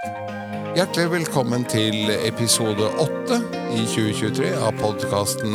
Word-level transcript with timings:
Hjertelig 0.00 1.10
velkommen 1.12 1.66
til 1.68 2.08
episode 2.24 2.86
åtte 3.02 3.36
i 3.76 3.82
2023 3.84 4.54
av 4.56 4.78
podkasten 4.80 5.52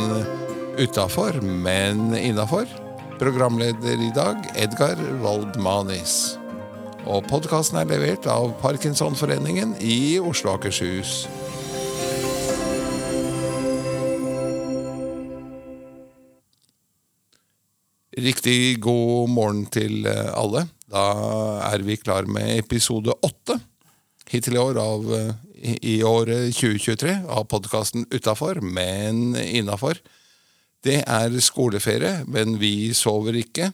Utafor, 0.78 1.40
men 1.42 2.14
innafor. 2.14 2.70
Programleder 3.18 4.04
i 4.06 4.12
dag 4.14 4.46
Edgar 4.54 5.02
Waldmanis. 5.24 6.36
Og 7.10 7.26
podkasten 7.26 7.80
er 7.80 7.90
levert 7.90 8.30
av 8.30 8.54
Parkinsonforeningen 8.62 9.74
i 9.82 10.20
Oslo 10.22 10.54
og 10.54 10.60
Akershus. 10.60 11.26
Riktig 18.14 18.78
god 18.78 19.32
morgen 19.40 19.66
til 19.66 20.06
alle. 20.06 20.68
Da 20.86 21.08
er 21.74 21.82
vi 21.82 21.98
klar 21.98 22.30
med 22.30 22.60
episode 22.60 23.10
åtte 23.26 23.58
hittil 24.30 24.58
i 24.58 24.62
år 24.62 24.80
av 24.82 25.10
eh, 25.16 25.32
i 25.82 26.02
året 26.04 26.52
2023 26.54 27.16
av 27.32 27.46
podkasten 27.50 28.04
Utafor, 28.12 28.60
men 28.60 29.34
innafor. 29.40 29.98
Det 30.84 31.00
er 31.02 31.34
skoleferie, 31.42 32.22
men 32.30 32.58
vi 32.60 32.92
sover 32.94 33.38
ikke. 33.40 33.72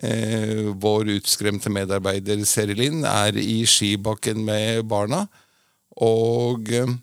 Eh, 0.00 0.70
vår 0.80 1.12
utskremte 1.18 1.70
medarbeider 1.72 2.40
Serilin 2.48 3.04
er 3.04 3.36
i 3.36 3.62
skibakken 3.68 4.42
med 4.46 4.86
barna. 4.90 5.26
Og 6.00 6.72
eh, 6.72 6.94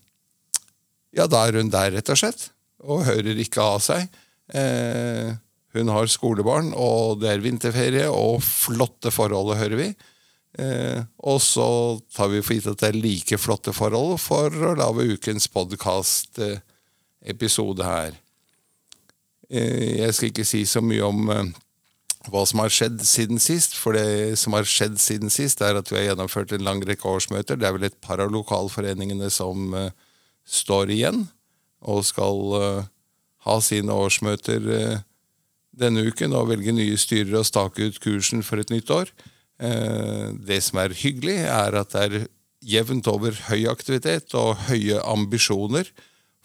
ja, 1.16 1.28
da 1.30 1.46
er 1.46 1.62
hun 1.62 1.72
der, 1.74 1.94
rett 1.96 2.14
og 2.14 2.20
slett. 2.20 2.50
Og 2.88 3.06
hører 3.08 3.38
ikke 3.42 3.64
av 3.64 3.84
seg. 3.86 4.10
Eh, 4.54 5.36
hun 5.78 5.94
har 5.94 6.10
skolebarn, 6.10 6.72
og 6.74 7.22
det 7.22 7.32
er 7.32 7.44
vinterferie 7.44 8.08
og 8.10 8.42
flotte 8.46 9.14
forhold, 9.14 9.56
hører 9.60 9.78
vi. 9.80 9.90
Eh, 10.58 11.06
og 11.22 11.38
så 11.44 12.00
tar 12.16 12.30
vi 12.32 12.42
for 12.42 12.54
gitt 12.58 12.68
at 12.72 12.80
det 12.82 12.88
er 12.90 12.98
like 12.98 13.38
flotte 13.38 13.74
forhold 13.78 14.18
for 14.22 14.50
å 14.50 14.76
lage 14.80 15.14
ukens 15.14 15.48
podkast-episode 15.54 17.84
her. 17.86 18.12
Eh, 19.50 20.02
jeg 20.02 20.14
skal 20.14 20.28
ikke 20.32 20.46
si 20.48 20.66
så 20.66 20.82
mye 20.82 21.04
om 21.06 21.30
eh, 21.30 21.46
hva 22.32 22.46
som 22.50 22.60
har 22.64 22.72
skjedd 22.74 23.04
siden 23.08 23.40
sist, 23.40 23.76
for 23.80 23.94
det 23.96 24.36
som 24.42 24.54
har 24.58 24.66
skjedd 24.68 24.98
siden 25.00 25.30
sist, 25.32 25.62
er 25.62 25.76
at 25.80 25.92
vi 25.92 25.98
har 26.00 26.06
gjennomført 26.10 26.52
en 26.56 26.66
lang 26.66 26.82
rekke 26.84 27.08
årsmøter. 27.08 27.56
Det 27.56 27.68
er 27.68 27.74
vel 27.78 27.88
et 27.88 28.02
par 28.04 28.20
av 28.24 28.32
lokalforeningene 28.34 29.30
som 29.32 29.74
uh, 29.78 29.92
står 30.44 30.92
igjen 30.98 31.20
og 31.88 32.04
skal 32.08 32.38
uh, 32.58 32.88
ha 33.48 33.56
sine 33.64 33.94
årsmøter 33.94 34.62
uh, 34.68 34.98
denne 35.78 36.04
uken 36.10 36.36
og 36.36 36.50
velge 36.52 36.74
nye 36.76 36.98
styrer 37.00 37.40
og 37.40 37.48
stake 37.48 37.88
ut 37.88 38.02
kursen 38.04 38.44
for 38.44 38.60
et 38.60 38.72
nytt 38.74 38.90
år. 38.92 39.08
Det 39.58 40.60
som 40.62 40.78
er 40.78 40.94
hyggelig, 40.94 41.40
er 41.50 41.74
at 41.80 41.94
det 41.96 42.02
er 42.04 42.26
jevnt 42.62 43.08
over 43.10 43.34
høy 43.48 43.64
aktivitet 43.72 44.36
og 44.38 44.68
høye 44.68 45.00
ambisjoner 45.02 45.90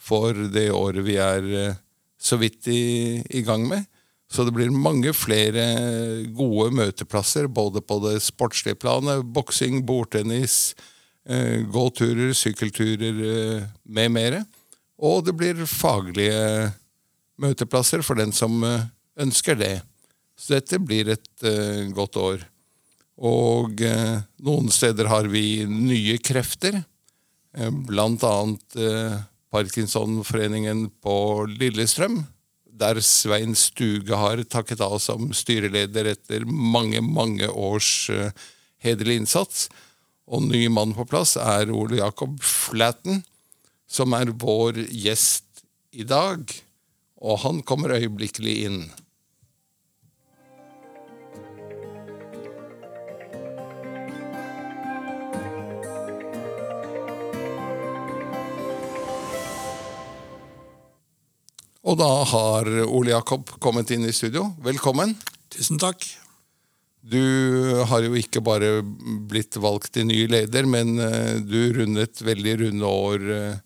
for 0.01 0.33
det 0.33 0.71
året 0.73 1.05
vi 1.05 1.19
er 1.21 1.75
så 2.17 2.39
vidt 2.41 2.71
i, 2.73 3.21
i 3.29 3.43
gang 3.45 3.67
med. 3.69 3.85
Så 4.33 4.45
det 4.47 4.55
blir 4.55 4.71
mange 4.73 5.11
flere 5.13 5.63
gode 6.33 6.71
møteplasser, 6.73 7.45
både 7.45 7.83
på 7.85 7.99
det 8.01 8.17
sportslige 8.25 8.79
planet, 8.81 9.21
boksing, 9.35 9.83
bordtennis, 9.85 10.73
eh, 11.29 11.61
gåturer, 11.69 12.33
sykkelturer 12.33 13.19
eh, 13.27 13.67
med 13.85 14.13
mere. 14.15 14.41
Og 14.97 15.21
det 15.27 15.35
blir 15.37 15.61
faglige 15.69 16.71
møteplasser 17.37 18.01
for 18.01 18.17
den 18.17 18.33
som 18.33 18.57
eh, 18.65 18.87
ønsker 19.21 19.59
det. 19.59 19.75
Så 20.33 20.55
dette 20.55 20.81
blir 20.81 21.11
et 21.13 21.43
godt 21.93 22.17
år. 22.17 22.41
Og 23.21 23.83
uh, 23.85 24.21
noen 24.43 24.71
steder 24.73 25.09
har 25.11 25.29
vi 25.31 25.63
nye 25.69 26.17
krefter. 26.23 26.81
Uh, 27.57 27.69
blant 27.89 28.23
annet 28.25 28.79
Parkinsonforeningen 29.53 30.87
på 31.03 31.17
Lillestrøm. 31.51 32.23
Der 32.73 32.97
Svein 33.05 33.53
Stuge 33.53 34.17
har 34.17 34.41
takket 34.49 34.81
av 34.81 34.97
som 35.03 35.29
styreleder 35.35 36.09
etter 36.15 36.47
mange, 36.49 37.03
mange 37.05 37.45
års 37.47 38.09
hederlig 38.81 39.19
innsats. 39.21 39.67
Og 40.25 40.45
ny 40.47 40.65
mann 40.73 40.95
på 40.97 41.05
plass 41.05 41.35
er 41.37 41.71
Ole 41.73 41.99
Jakob 41.99 42.39
Flaten, 42.41 43.21
som 43.85 44.15
er 44.17 44.33
vår 44.41 44.79
gjest 44.89 45.63
i 45.93 46.05
dag. 46.07 46.47
Og 47.23 47.39
han 47.45 47.61
kommer 47.67 47.95
øyeblikkelig 47.95 48.55
inn. 48.67 48.81
Og 61.83 61.97
da 61.99 62.09
har 62.29 62.67
Ole 62.87 63.11
Jakob 63.11 63.49
kommet 63.63 63.89
inn 63.91 64.05
i 64.07 64.13
studio. 64.15 64.45
Velkommen. 64.63 65.17
Tusen 65.51 65.79
takk. 65.81 66.05
Du 67.03 67.19
har 67.89 68.05
jo 68.05 68.13
ikke 68.15 68.39
bare 68.39 68.77
blitt 69.27 69.57
valgt 69.59 69.91
til 69.97 70.07
ny 70.07 70.21
leder, 70.31 70.63
men 70.63 70.95
eh, 71.03 71.41
du 71.43 71.73
rundet 71.75 72.21
veldig 72.23 72.53
runde 72.61 72.87
år 72.87 73.25
eh, 73.35 73.57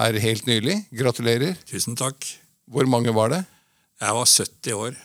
her 0.00 0.20
helt 0.24 0.48
nylig. 0.48 0.78
Gratulerer. 0.96 1.58
Tusen 1.68 1.98
takk. 2.00 2.24
Hvor 2.72 2.88
mange 2.88 3.12
var 3.12 3.34
det? 3.34 3.42
Jeg 4.00 4.16
var 4.16 4.32
70 4.32 4.78
år. 4.78 4.96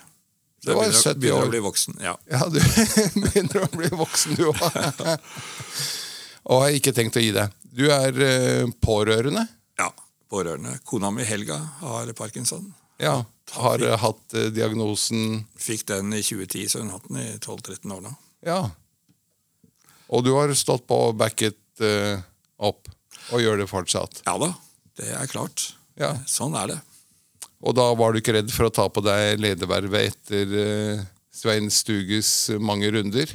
Så 0.63 0.69
Det 0.69 0.77
var 0.77 0.87
jeg 0.87 0.93
begynner, 0.95 1.03
70 1.03 1.19
begynner 1.19 1.43
å 1.43 1.51
bli 1.51 1.61
voksen. 1.67 1.99
Ja. 1.99 2.15
Ja, 2.31 2.47
du 2.47 2.59
begynner 3.25 3.65
å 3.65 3.71
bli 3.75 3.91
voksen, 3.91 4.39
du 4.39 4.47
òg. 4.53 4.63
Og 6.47 6.63
jeg 6.63 6.63
har 6.63 6.77
ikke 6.79 6.95
tenkt 6.95 7.19
å 7.19 7.23
gi 7.23 7.35
deg. 7.35 7.59
Du 7.75 7.83
er 7.91 8.23
eh, 8.23 8.71
pårørende. 8.79 9.43
Pårørende. 10.33 10.79
Kona 10.89 11.11
mi 11.13 11.25
Helga 11.27 11.59
har 11.83 12.09
parkinson. 12.17 12.71
Ja. 12.97 13.19
Har 13.53 13.81
fikk, 13.81 13.97
hatt 14.01 14.33
eh, 14.39 14.49
diagnosen 14.55 15.43
Fikk 15.59 15.85
den 15.91 16.13
i 16.15 16.23
2010, 16.23 16.69
så 16.71 16.81
hun 16.81 16.89
har 16.89 17.01
hatt 17.01 17.09
den 17.11 17.19
i 17.21 17.27
12-13 17.37 17.93
år 17.93 18.01
nå. 18.05 18.13
Ja. 18.47 18.61
Og 20.09 20.23
du 20.25 20.31
har 20.33 20.53
stått 20.57 20.87
på 20.89 20.97
og 21.09 21.19
backet 21.19 21.83
eh, 21.83 22.23
opp, 22.57 22.89
og 23.29 23.43
gjør 23.43 23.61
det 23.61 23.69
fortsatt. 23.69 24.23
Ja 24.25 24.37
da, 24.41 24.49
det 24.99 25.11
er 25.13 25.29
klart. 25.29 25.67
Ja. 25.99 26.15
Sånn 26.29 26.57
er 26.57 26.73
det. 26.73 26.79
Og 27.63 27.77
da 27.77 27.85
var 27.95 28.13
du 28.13 28.19
ikke 28.19 28.35
redd 28.39 28.51
for 28.51 28.67
å 28.67 28.73
ta 28.73 28.89
på 28.91 29.03
deg 29.05 29.37
ledervervet 29.43 30.09
etter 30.09 30.57
eh, 30.63 31.03
Svein 31.33 31.69
Stuges 31.73 32.33
mange 32.61 32.89
runder? 32.93 33.31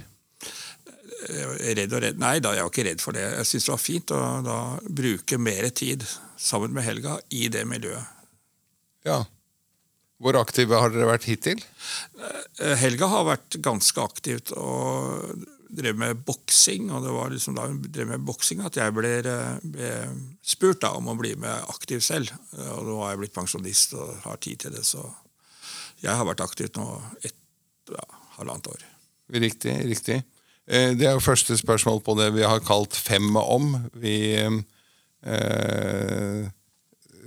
Redd 1.19 1.93
og 1.97 2.03
redd. 2.05 2.21
Nei 2.23 2.37
da, 2.45 2.53
jeg 2.55 2.63
var 2.63 2.71
ikke 2.71 2.87
redd 2.87 3.03
for 3.03 3.17
det. 3.17 3.25
Jeg 3.27 3.49
syntes 3.49 3.67
det 3.67 3.73
var 3.75 3.83
fint 3.83 4.13
å 4.15 4.21
da 4.47 4.59
bruke 5.01 5.39
mer 5.43 5.67
tid 5.75 6.07
sammen 6.39 6.75
med 6.77 6.87
Helga 6.87 7.19
i 7.35 7.49
det 7.53 7.65
miljøet. 7.67 8.15
Ja. 9.07 9.25
Hvor 10.19 10.39
aktive 10.39 10.79
har 10.79 10.91
dere 10.95 11.07
vært 11.11 11.29
hittil? 11.31 11.61
Eh, 12.59 12.75
Helga 12.81 13.07
har 13.11 13.27
vært 13.29 13.59
ganske 13.63 14.03
aktivt 14.03 14.51
og 14.55 15.45
drev 15.69 15.99
med 16.01 16.23
boksing. 16.27 16.89
Og 16.91 17.05
det 17.05 17.13
var 17.15 17.31
liksom 17.35 17.55
da 17.59 17.69
hun 17.69 17.79
drev 17.85 18.11
med 18.15 18.25
boksing 18.27 18.63
at 18.67 18.79
jeg 18.79 18.95
ble, 18.97 19.13
ble 19.63 19.93
spurt 20.43 20.83
da 20.83 20.95
om 20.99 21.11
å 21.13 21.17
bli 21.19 21.35
med 21.39 21.71
aktiv 21.71 22.03
selv. 22.05 22.33
Eh, 22.57 22.71
Og 22.75 22.87
nå 22.89 22.99
har 23.03 23.15
jeg 23.15 23.23
blitt 23.25 23.37
pensjonist 23.37 23.95
og 23.99 24.15
har 24.27 24.41
tid 24.43 24.65
til 24.65 24.75
det, 24.75 24.87
så 24.87 25.07
jeg 26.03 26.15
har 26.15 26.27
vært 26.27 26.43
aktiv 26.45 26.71
nå 26.79 26.87
et 27.27 27.35
ja, 27.91 28.05
halvannet 28.39 28.71
år. 28.71 28.83
Riktig, 29.35 29.75
riktig. 29.91 30.23
Eh, 30.69 30.93
Det 30.99 31.07
er 31.09 31.17
jo 31.17 31.25
første 31.25 31.57
spørsmål 31.57 32.03
på 32.05 32.15
det 32.19 32.31
vi 32.37 32.45
har 32.45 32.61
kalt 32.61 32.95
Fem 32.97 33.37
om. 33.41 33.71
Vi 33.97 34.37
eh, 34.37 34.59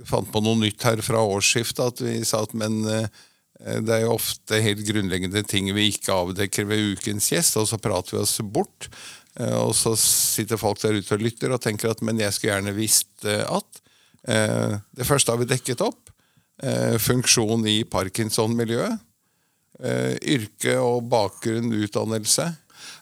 fant 0.06 0.30
på 0.32 0.42
noe 0.42 0.58
nytt 0.60 0.82
her 0.86 1.02
fra 1.04 1.20
årsskiftet, 1.22 1.82
at 1.92 2.00
vi 2.02 2.22
sa 2.26 2.42
at 2.46 2.54
men 2.58 2.80
eh, 2.86 3.06
det 3.82 3.94
er 3.94 4.00
jo 4.06 4.16
ofte 4.16 4.58
helt 4.62 4.82
grunnleggende 4.88 5.44
ting 5.46 5.68
vi 5.74 5.88
ikke 5.92 6.14
avdekker 6.24 6.66
ved 6.66 6.96
ukens 6.96 7.28
gjest, 7.30 7.56
og 7.60 7.68
så 7.70 7.78
prater 7.78 8.16
vi 8.16 8.22
oss 8.24 8.40
bort. 8.42 8.88
Eh, 9.38 9.54
Og 9.62 9.74
så 9.78 9.94
sitter 9.98 10.58
folk 10.60 10.80
der 10.82 10.98
ute 10.98 11.14
og 11.14 11.22
lytter 11.22 11.54
og 11.54 11.62
tenker 11.62 11.90
at 11.92 12.02
men 12.02 12.18
jeg 12.18 12.32
skulle 12.34 12.56
gjerne 12.56 12.74
visst 12.78 13.24
eh, 13.24 13.44
at. 13.46 13.82
Eh, 14.28 14.78
Det 14.94 15.06
første 15.06 15.32
har 15.32 15.38
vi 15.42 15.50
dekket 15.50 15.80
opp. 15.82 16.08
Funksjon 17.02 17.64
i 17.66 17.82
Parkinson-miljøet. 17.90 19.00
Yrke 19.82 20.76
og 20.78 21.08
bakgrunn, 21.10 21.72
utdannelse. 21.74 22.44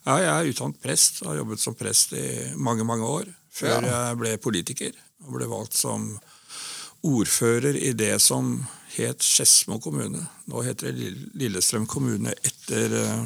Ja, 0.07 0.17
jeg 0.19 0.31
er 0.33 0.51
utdannet 0.53 0.83
prest 0.83 1.23
har 1.27 1.39
jobbet 1.41 1.63
som 1.63 1.77
prest 1.79 2.13
i 2.17 2.27
mange, 2.57 2.85
mange 2.85 3.07
år. 3.07 3.31
Før 3.51 3.83
jeg 3.85 4.19
ble 4.21 4.37
politiker 4.39 4.93
og 5.27 5.35
ble 5.37 5.49
valgt 5.51 5.77
som 5.77 6.13
ordfører 7.07 7.77
i 7.77 7.93
det 7.97 8.19
som 8.23 8.59
het 8.97 9.23
Skedsmo 9.25 9.79
kommune. 9.83 10.23
Nå 10.51 10.65
heter 10.67 10.93
det 10.93 11.13
Lillestrøm 11.39 11.87
kommune 11.89 12.33
etter, 12.45 12.95
eh, 13.01 13.25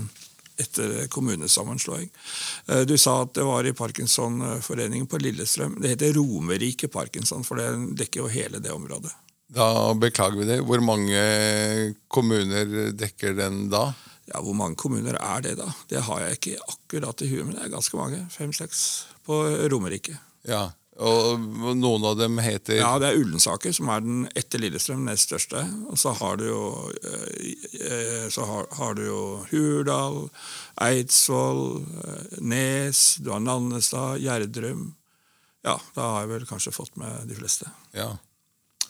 etter 0.60 1.06
kommunesammenslåing. 1.08 2.10
Eh, 2.68 2.84
Du 2.84 2.96
sa 2.98 3.22
at 3.22 3.34
det 3.34 3.44
var 3.44 3.64
i 3.66 3.72
Parkinsonforeningen 3.72 5.06
på 5.06 5.18
Lillestrøm. 5.18 5.80
Det 5.80 5.88
heter 5.94 6.14
Romerike 6.14 6.88
Parkinson, 6.88 7.44
for 7.44 7.56
det 7.56 7.96
dekker 7.96 8.20
jo 8.20 8.28
hele 8.28 8.60
det 8.60 8.70
området. 8.72 9.12
Da 9.54 9.94
beklager 9.94 10.38
vi 10.38 10.44
det. 10.44 10.60
Hvor 10.64 10.80
mange 10.80 11.94
kommuner 12.08 12.92
dekker 12.92 13.36
den 13.36 13.68
da? 13.70 13.92
Ja, 14.32 14.40
Hvor 14.40 14.54
mange 14.56 14.76
kommuner 14.80 15.18
er 15.20 15.42
det, 15.44 15.56
da? 15.58 15.66
Det 15.90 16.00
har 16.06 16.22
jeg 16.24 16.38
ikke 16.38 16.56
akkurat 16.68 17.20
i 17.22 17.28
huet, 17.28 17.44
men 17.46 17.56
det 17.58 17.66
er 17.66 17.74
ganske 17.74 17.98
mange. 17.98 18.22
Fem-seks 18.32 18.80
på 19.26 19.42
Romerike. 19.72 20.16
Ja, 20.48 20.70
Og 20.94 21.40
noen 21.74 22.04
av 22.06 22.14
dem 22.20 22.36
heter 22.38 22.76
Ja, 22.78 22.92
det 23.02 23.08
er 23.08 23.16
Ullensaker, 23.18 23.72
som 23.74 23.88
er 23.90 24.04
den 24.04 24.28
etter 24.38 24.60
Lillestrøm 24.62 25.00
nest 25.08 25.26
største. 25.26 25.64
Og 25.90 25.98
så 25.98 26.12
har 26.20 26.36
du 26.38 26.44
jo, 26.46 26.60
eh, 27.02 28.28
så 28.30 28.44
har, 28.46 28.68
har 28.78 28.94
du 28.94 29.02
jo 29.02 29.22
Hurdal, 29.50 30.28
Eidsvoll, 30.86 31.82
eh, 32.04 32.38
Nes, 32.46 33.16
du 33.18 33.32
har 33.34 33.42
Nannestad, 33.42 34.22
Gjerdrum. 34.22 34.92
Ja, 35.66 35.80
da 35.96 36.12
har 36.12 36.20
jeg 36.22 36.30
vel 36.36 36.46
kanskje 36.46 36.74
fått 36.76 36.94
med 37.00 37.26
de 37.26 37.34
fleste. 37.40 37.66
Ja. 37.96 38.12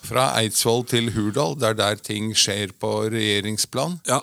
Fra 0.05 0.27
Eidsvoll 0.37 0.85
til 0.85 1.09
Hurdal, 1.15 1.57
det 1.57 1.71
er 1.71 1.79
der 1.79 1.95
ting 2.05 2.35
skjer 2.37 2.75
på 2.77 3.09
regjeringsplan. 3.09 3.97
Ja. 4.05 4.21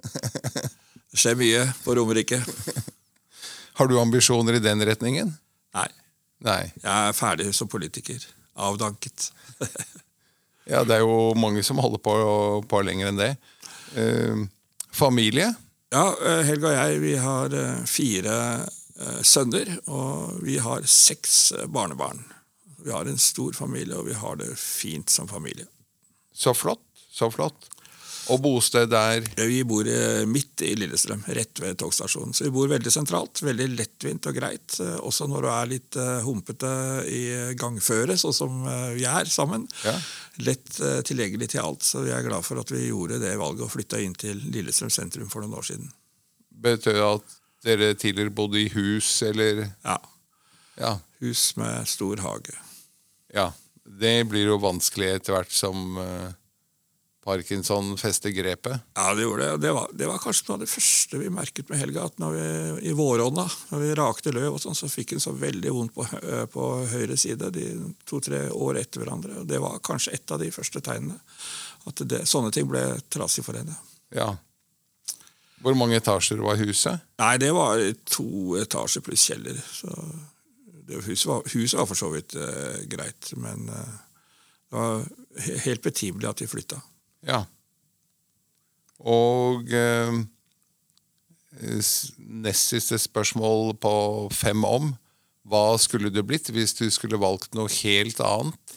Det 0.00 1.18
skjer 1.22 1.38
mye 1.38 1.64
på 1.84 1.94
Romerike. 1.98 2.40
Har 3.80 3.88
du 3.88 3.96
ambisjoner 4.00 4.58
i 4.58 4.64
den 4.64 4.84
retningen? 4.86 5.32
Nei. 5.76 5.88
Nei. 6.44 6.62
Jeg 6.82 7.08
er 7.08 7.16
ferdig 7.16 7.50
som 7.56 7.68
politiker. 7.70 8.22
Avdanket. 8.60 9.30
Ja, 10.70 10.84
det 10.86 10.98
er 10.98 11.02
jo 11.02 11.32
mange 11.34 11.64
som 11.66 11.80
holder 11.82 11.98
på, 12.04 12.14
på 12.68 12.82
lenger 12.86 13.10
enn 13.10 13.18
det. 13.18 13.30
Eh, 13.98 14.44
familie? 14.94 15.48
Ja, 15.90 16.04
eh, 16.22 16.44
Helge 16.46 16.70
og 16.70 16.76
jeg 16.76 17.00
vi 17.02 17.14
har 17.18 17.54
eh, 17.56 17.80
fire 17.90 18.36
eh, 18.62 19.22
sønner, 19.26 19.72
og 19.90 20.38
vi 20.46 20.60
har 20.62 20.86
seks 20.86 21.52
barnebarn. 21.66 22.22
Vi 22.84 22.92
har 22.94 23.10
en 23.10 23.18
stor 23.18 23.56
familie, 23.56 23.96
og 23.98 24.06
vi 24.06 24.14
har 24.14 24.38
det 24.38 24.52
fint 24.60 25.10
som 25.10 25.28
familie. 25.28 25.66
Så 26.32 26.54
flott. 26.54 26.84
Så 27.10 27.28
flott. 27.34 27.66
Og 28.30 28.38
bosted 28.44 28.90
der 28.92 29.24
Vi 29.48 29.62
bor 29.66 29.86
eh, 29.90 30.22
midt 30.30 30.62
i 30.62 30.74
Lillestrøm, 30.78 31.24
rett 31.34 31.58
ved 31.62 31.76
togstasjonen. 31.80 32.32
Så 32.36 32.44
vi 32.46 32.52
bor 32.54 32.68
veldig 32.70 32.92
sentralt. 32.94 33.40
Veldig 33.42 33.66
lettvint 33.74 34.26
og 34.30 34.36
greit. 34.38 34.76
eh, 34.80 34.96
Også 35.02 35.26
når 35.30 35.42
du 35.42 35.48
er 35.50 35.70
litt 35.72 35.96
eh, 35.98 36.20
humpete 36.26 36.70
i 37.10 37.22
gangføret, 37.58 38.20
sånn 38.22 38.36
som 38.36 38.60
vi 38.94 39.04
er 39.08 39.26
sammen. 39.30 39.66
Ja. 39.84 39.96
Lett 40.46 40.70
tilgjengelig 41.08 41.50
til 41.56 41.64
alt. 41.64 41.82
Så 41.84 42.04
vi 42.06 42.12
er 42.14 42.22
glad 42.28 42.44
for 42.46 42.60
at 42.62 42.70
vi 42.70 42.86
gjorde 42.88 43.18
det 43.22 43.34
valget 43.40 43.66
og 43.66 43.72
flytta 43.74 43.98
inn 44.04 44.14
til 44.14 44.38
Lillestrøm 44.54 44.92
sentrum 44.94 45.28
for 45.32 45.42
noen 45.44 45.58
år 45.58 45.66
siden. 45.72 45.90
betød 46.60 46.98
at 47.06 47.36
dere 47.64 47.94
tidligere 47.94 48.30
bodde 48.32 48.60
i 48.62 48.68
hus, 48.72 49.22
eller 49.22 49.66
Ja. 49.84 49.98
Ja. 50.80 50.94
Hus 51.20 51.56
med 51.56 51.88
stor 51.88 52.16
hage. 52.24 52.54
ja. 53.34 53.50
Det 54.00 54.22
blir 54.30 54.46
jo 54.46 54.58
vanskelig 54.62 55.08
etter 55.16 55.34
hvert 55.34 55.50
som 55.50 55.96
eh, 55.98 56.28
parkinson 57.30 57.94
fester 58.00 58.34
grepet. 58.34 58.82
Ja, 58.98 59.08
det 59.14 59.24
gjorde 59.24 59.46
det. 59.52 59.62
Det 59.64 59.72
var, 59.78 59.88
det 59.94 60.10
var 60.10 60.18
kanskje 60.22 60.48
noe 60.50 60.58
av 60.58 60.64
det 60.66 60.70
første 60.74 61.20
vi 61.22 61.30
merket 61.32 61.70
med 61.70 61.80
Helga. 61.80 62.04
at 62.10 62.18
når 62.20 62.34
vi, 62.36 62.44
I 62.90 62.94
vårånda, 62.98 63.46
når 63.70 63.84
vi 63.86 63.94
rakte 64.02 64.34
løv, 64.34 64.50
og 64.58 64.60
sånn, 64.66 64.76
så 64.78 64.90
fikk 64.90 65.14
hun 65.16 65.22
så 65.22 65.32
veldig 65.38 65.72
vondt 65.78 65.94
på, 65.96 66.04
på 66.52 66.68
høyre 66.92 67.16
side 67.20 67.50
de 67.54 67.66
to-tre 68.10 68.44
år 68.50 68.82
etter 68.82 69.04
hverandre. 69.04 69.38
og 69.40 69.48
Det 69.50 69.62
var 69.62 69.78
kanskje 69.86 70.18
et 70.18 70.34
av 70.34 70.42
de 70.42 70.50
første 70.54 70.82
tegnene. 70.84 71.16
At 71.88 72.02
det, 72.10 72.24
sånne 72.28 72.50
ting 72.52 72.66
ble 72.68 72.82
trasig 73.08 73.46
for 73.46 73.56
henne. 73.56 73.72
Ja. 74.12 74.34
Hvor 75.64 75.74
mange 75.76 75.96
etasjer 76.00 76.40
var 76.44 76.58
huset? 76.60 77.00
Nei, 77.20 77.34
det 77.40 77.50
var 77.56 77.80
to 78.08 78.56
etasjer 78.60 79.04
pluss 79.04 79.26
kjeller. 79.30 79.56
Så 79.60 79.88
det, 80.88 81.00
huset, 81.06 81.26
var, 81.30 81.42
huset 81.52 81.78
var 81.80 81.88
for 81.88 82.00
så 82.00 82.08
vidt 82.12 82.36
eh, 82.36 82.78
greit, 82.90 83.32
men 83.40 83.66
eh, 83.68 83.98
det 84.70 84.78
var 84.78 85.02
he- 85.44 85.58
helt 85.66 85.82
betimelig 85.84 86.28
at 86.30 86.40
vi 86.44 86.48
flytta. 86.50 86.80
Ja. 87.26 87.44
Og 89.00 89.70
eh, 89.72 90.20
nest 91.60 92.74
siste 92.74 92.98
spørsmål 93.00 93.74
på 93.80 93.94
fem 94.34 94.64
om. 94.64 94.92
Hva 95.50 95.74
skulle 95.80 96.12
du 96.12 96.22
blitt 96.26 96.50
hvis 96.52 96.76
du 96.78 96.86
skulle 96.92 97.20
valgt 97.20 97.56
noe 97.58 97.70
helt 97.80 98.20
annet? 98.24 98.76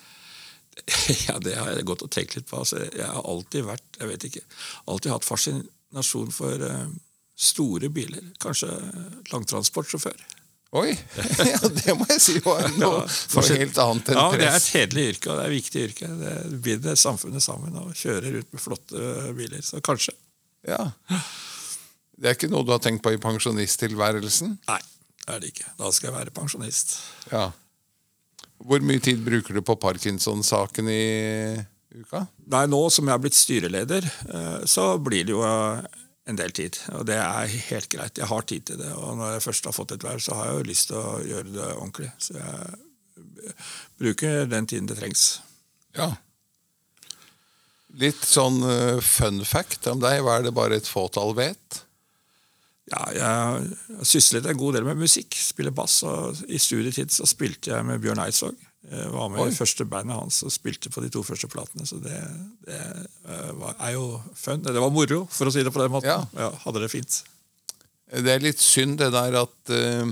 Ja, 1.28 1.38
det 1.38 1.54
har 1.54 1.69
jeg 1.69 1.86
gått 1.86 2.01
og 2.01 2.10
tenkt 2.12 2.34
litt 2.38 2.48
på. 2.50 2.57
Altså, 2.63 2.80
jeg 2.88 3.06
har 3.06 3.25
alltid 3.30 3.68
vært, 3.68 3.86
jeg 4.00 4.10
vet 4.10 4.24
ikke, 4.30 4.42
alltid 4.90 5.13
hatt 5.13 5.28
fascinasjon 5.28 6.31
for 6.34 6.63
eh, 6.66 6.88
store 7.38 7.92
biler. 7.94 8.31
Kanskje 8.42 8.72
langtransportsjåfør. 9.31 10.18
Oi! 10.74 10.94
Ja, 11.52 11.60
det 11.70 11.94
må 11.98 12.08
jeg 12.10 12.22
si 12.24 12.40
var 12.42 12.66
noe, 12.80 13.04
noe 13.06 13.44
helt 13.60 13.80
annet 13.81 14.10
enn 14.10 14.18
press. 14.18 14.18
Ja, 14.18 14.28
det 14.40 14.48
er 14.48 14.58
et 14.58 14.70
hederlig 14.74 15.08
yrke, 15.14 15.30
og 15.30 15.38
det 15.38 15.44
er 15.44 15.52
et 15.52 15.58
viktig 15.60 15.84
yrke. 15.88 16.12
Det 16.20 16.36
binder 16.66 17.00
samfunnet 17.00 17.46
sammen 17.46 17.78
og 17.81 17.92
kjører 17.98 18.40
rundt 18.40 18.56
med 18.56 18.64
flotte 18.64 19.34
biler. 19.38 19.66
Så 19.66 19.81
kanskje. 19.86 20.16
Ja. 20.68 20.88
Det 22.18 22.30
er 22.31 22.38
ikke 22.38 22.50
noe 22.52 22.66
du 22.66 22.74
har 22.74 22.81
tenkt 22.81 23.04
på 23.06 23.14
i 23.14 23.22
pensjonisttilværelsen? 23.22 24.56
Nei, 24.70 24.80
det 25.25 25.36
er 25.36 25.44
det 25.44 25.52
ikke. 25.54 25.70
Da 25.78 25.92
skal 25.94 26.10
jeg 26.10 26.18
være 26.18 26.34
pensjonist. 26.36 26.96
Ja. 27.30 27.50
Hvor 28.64 28.86
mye 28.86 29.02
tid 29.04 29.22
bruker 29.26 29.58
du 29.58 29.62
på 29.66 29.76
Parkinson-saken 29.81 30.90
i 30.90 31.04
uka? 32.00 32.26
Nei, 32.54 32.64
nå 32.72 32.81
som 32.94 33.06
jeg 33.06 33.14
har 33.14 33.22
blitt 33.22 33.38
styreleder, 33.38 34.08
eh, 34.08 34.64
så 34.69 34.94
blir 35.04 35.28
det 35.28 35.36
jo 35.36 35.44
eh, 35.46 35.84
en 36.30 36.40
del 36.40 36.54
tid. 36.56 36.78
Og 36.98 37.06
det 37.08 37.18
er 37.20 37.56
helt 37.70 37.90
greit. 37.92 38.20
Jeg 38.20 38.30
har 38.30 38.46
tid 38.48 38.68
til 38.70 38.80
det. 38.80 38.92
Og 38.96 39.18
når 39.20 39.36
jeg 39.36 39.46
først 39.48 39.70
har 39.70 39.75
fått 39.75 39.96
et 39.96 40.06
verv, 40.06 40.22
så 40.24 40.38
har 40.38 40.50
jeg 40.50 40.60
jo 40.60 40.68
lyst 40.72 40.92
til 40.92 41.00
å 41.00 41.16
gjøre 41.28 41.56
det 41.56 41.70
ordentlig. 41.74 42.12
Så 42.24 42.38
jeg 42.40 43.56
bruker 44.00 44.46
den 44.52 44.70
tiden 44.70 44.88
det 44.90 45.00
trengs. 45.02 45.25
Ja. 45.98 46.14
Litt 48.00 48.24
sånn 48.25 48.64
eh, 48.66 49.00
fun 49.06 49.44
fact 49.46 49.90
om 49.92 50.02
deg. 50.02 50.22
Hva 50.25 50.40
er 50.40 50.48
det 50.48 50.56
bare 50.56 50.80
et 50.80 50.90
fåtall 50.90 51.36
vet? 51.38 51.84
Ja, 52.92 53.04
jeg 53.16 53.24
har 53.24 54.06
syslet 54.08 54.48
en 54.50 54.60
god 54.60 54.78
del 54.78 54.88
med 54.88 55.04
musikk. 55.04 55.36
Spiller 55.40 55.76
bass. 55.76 56.02
Og 56.08 56.40
I 56.48 56.60
studietid 56.62 57.14
så 57.14 57.28
spilte 57.30 57.76
jeg 57.76 57.88
med 57.88 58.02
Bjørn 58.04 58.24
Eidsvåg. 58.24 58.58
Jeg 58.83 59.12
var 59.13 59.30
med 59.31 59.45
Oi. 59.45 59.51
i 59.53 59.56
første 59.56 59.85
bandet 59.88 60.18
hans 60.18 60.41
og 60.44 60.51
spilte 60.51 60.91
på 60.91 61.03
de 61.03 61.09
to 61.13 61.21
første 61.24 61.47
platene. 61.51 61.85
Så 61.88 62.01
det, 62.03 62.18
det 62.68 62.80
eh, 62.81 63.53
var, 63.59 63.77
er 63.80 63.95
jo 63.95 64.18
fun. 64.35 64.63
Det 64.65 64.75
var 64.75 64.91
moro, 64.91 65.24
for 65.31 65.47
å 65.47 65.53
si 65.56 65.63
det 65.63 65.71
på 65.71 65.80
den 65.80 65.94
måten. 65.94 66.27
Ja. 66.35 66.50
hadde 66.65 66.83
det 66.83 66.91
fint. 66.91 67.21
Det 68.13 68.30
er 68.30 68.44
litt 68.44 68.62
synd 68.62 69.00
det 69.00 69.09
der 69.15 69.39
at 69.39 69.71
uh, 69.74 70.12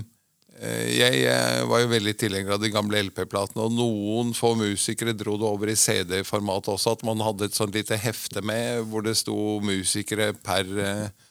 jeg 0.62 1.20
jeg, 1.24 1.66
var 1.70 1.82
jo 1.82 1.90
veldig 1.90 2.14
tilhenger 2.22 2.56
av 2.56 2.62
de 2.62 2.70
gamle 2.74 3.02
LP-platene, 3.08 3.66
og 3.66 3.76
noen 3.76 4.32
få 4.38 4.54
musikere 4.60 5.16
dro 5.18 5.36
det 5.42 5.48
over 5.48 5.72
i 5.74 5.78
CD-format 5.78 6.70
også, 6.72 6.96
at 6.96 7.06
man 7.08 7.22
hadde 7.26 7.50
et 7.50 7.58
sånt 7.58 7.76
lite 7.76 7.98
hefte 7.98 8.44
med 8.46 8.86
hvor 8.90 9.06
det 9.06 9.16
sto 9.18 9.58
musikere 9.66 10.32
per, 10.38 10.70
eh, 10.70 11.30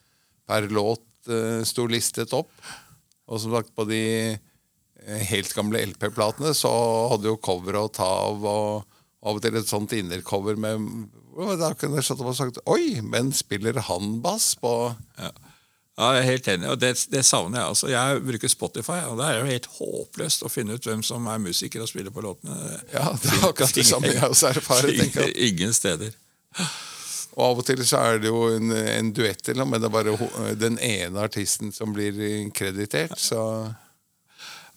per 0.50 0.68
låt 0.74 1.06
uh, 1.30 1.62
sto 1.66 1.86
listet 1.90 2.34
opp. 2.36 2.52
Og 3.30 3.38
som 3.38 3.54
sagt, 3.54 3.70
på 3.76 3.86
de 3.86 4.00
eh, 4.34 4.38
helt 5.30 5.54
gamle 5.56 5.82
LP-platene 5.92 6.54
så 6.56 6.70
hadde 7.12 7.30
jo 7.30 7.40
coveret 7.42 7.80
å 7.80 7.92
ta 8.00 8.08
av, 8.26 8.44
og 8.44 8.98
av 9.20 9.36
og 9.36 9.44
til 9.44 9.58
et 9.60 9.68
sånt 9.68 9.92
innercover 9.96 10.56
med 10.60 11.08
Da 11.60 11.72
kunne 11.78 12.00
jeg 12.00 12.06
stått 12.08 12.22
opp 12.22 12.32
og 12.32 12.36
sagt 12.38 12.60
Oi, 12.70 13.00
men 13.04 13.32
spiller 13.36 13.76
han 13.88 14.18
bass 14.24 14.54
på 14.60 14.72
Ja, 15.20 16.14
jeg 16.14 16.22
er 16.22 16.28
helt 16.30 16.46
enig, 16.48 16.68
og 16.72 16.78
det, 16.80 16.94
det 17.12 17.20
savner 17.28 17.60
jeg. 17.60 17.72
altså. 17.74 17.88
Jeg 17.92 18.20
bruker 18.24 18.48
Spotify, 18.48 19.02
og 19.10 19.18
det 19.18 19.26
er 19.26 19.34
jo 19.36 19.50
helt 19.50 19.66
håpløst 19.74 20.46
å 20.46 20.48
finne 20.48 20.78
ut 20.78 20.86
hvem 20.88 21.02
som 21.04 21.26
er 21.28 21.42
musiker 21.42 21.82
og 21.84 21.90
spiller 21.90 22.14
på 22.14 22.22
låtene. 22.24 22.56
Ja, 22.94 23.10
det 23.20 23.34
er 23.34 23.44
akkurat 23.50 23.74
det 23.76 23.84
samme 23.84 24.14
jeg 24.14 24.22
også 24.24 24.48
erfarer. 24.48 24.94
tenker. 24.96 25.28
Ingen 25.50 25.76
steder. 25.76 26.14
Og 27.36 27.44
av 27.50 27.60
og 27.60 27.68
til 27.68 27.84
så 27.84 28.00
er 28.00 28.22
det 28.22 28.32
jo 28.32 28.46
en, 28.54 28.72
en 28.72 29.12
duett 29.12 29.52
noe 29.58 29.68
men 29.68 29.82
det 29.82 29.90
er 29.90 29.94
bare 29.98 30.54
den 30.62 30.80
ene 30.80 31.26
artisten 31.26 31.68
som 31.74 31.92
blir 31.92 32.16
kreditert. 32.56 33.18
Så 33.20 33.42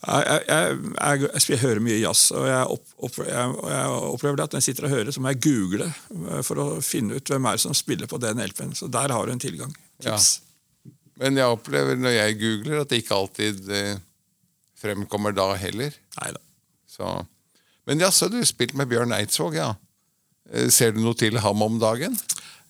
Jeg, 0.03 0.39
jeg, 0.49 0.77
jeg, 0.99 1.29
jeg, 1.47 1.59
hører 1.61 1.79
mye 1.79 1.97
jazz, 2.01 2.25
og 2.35 2.43
jeg, 2.49 2.63
opp, 2.75 2.87
opp, 3.07 3.17
jeg, 3.23 3.91
opplever 4.09 4.35
det 4.39 4.45
at 4.49 4.55
når 4.55 4.59
jeg 4.59 4.65
sitter 4.65 4.87
og 4.87 4.91
hører, 4.91 5.11
så 5.15 5.21
må 5.23 5.31
jeg 5.31 5.39
google 5.45 5.85
eh, 5.87 6.41
for 6.43 6.59
å 6.59 6.65
finne 6.83 7.19
ut 7.19 7.29
hvem 7.31 7.45
er 7.47 7.55
det 7.55 7.63
som 7.63 7.75
spiller 7.77 8.09
på 8.11 8.19
den 8.19 8.41
LP-en. 8.43 8.73
Så 8.75 8.89
der 8.91 9.13
har 9.15 9.25
du 9.29 9.31
en 9.31 9.39
tilgang. 9.39 9.71
Tips. 10.03 10.41
Men 11.21 11.37
jeg 11.39 11.55
opplever 11.55 11.95
når 12.01 12.17
jeg 12.17 12.35
googler, 12.41 12.81
at 12.83 12.91
det 12.91 12.99
ikke 13.03 13.15
alltid 13.15 13.69
eh, 13.71 14.01
fremkommer 14.83 15.35
da 15.37 15.45
heller. 15.61 15.95
Neida. 16.19 16.41
Så. 16.89 17.11
Men 17.87 18.03
jaså, 18.03 18.27
du 18.33 18.41
spilt 18.47 18.75
med 18.79 18.89
Bjørn 18.91 19.15
Eidsvåg, 19.15 19.55
ja. 19.55 19.69
Eh, 20.51 20.67
Ser 20.73 20.91
du 20.97 20.99
noe 21.05 21.15
til 21.19 21.39
ham 21.45 21.63
om 21.63 21.77
dagen? 21.79 22.17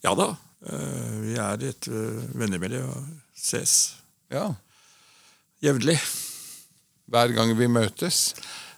Ja 0.06 0.14
da. 0.20 0.30
eh, 0.70 1.10
Vi 1.24 1.34
er 1.42 1.66
i 1.66 1.72
et 1.74 1.90
vennemiljø 1.90 2.84
og 2.92 3.10
ses 3.34 3.96
Ja. 4.30 4.52
jevnlig. 5.66 5.98
Hver 7.12 7.34
gang 7.36 7.52
vi 7.58 7.68
møtes. 7.68 8.34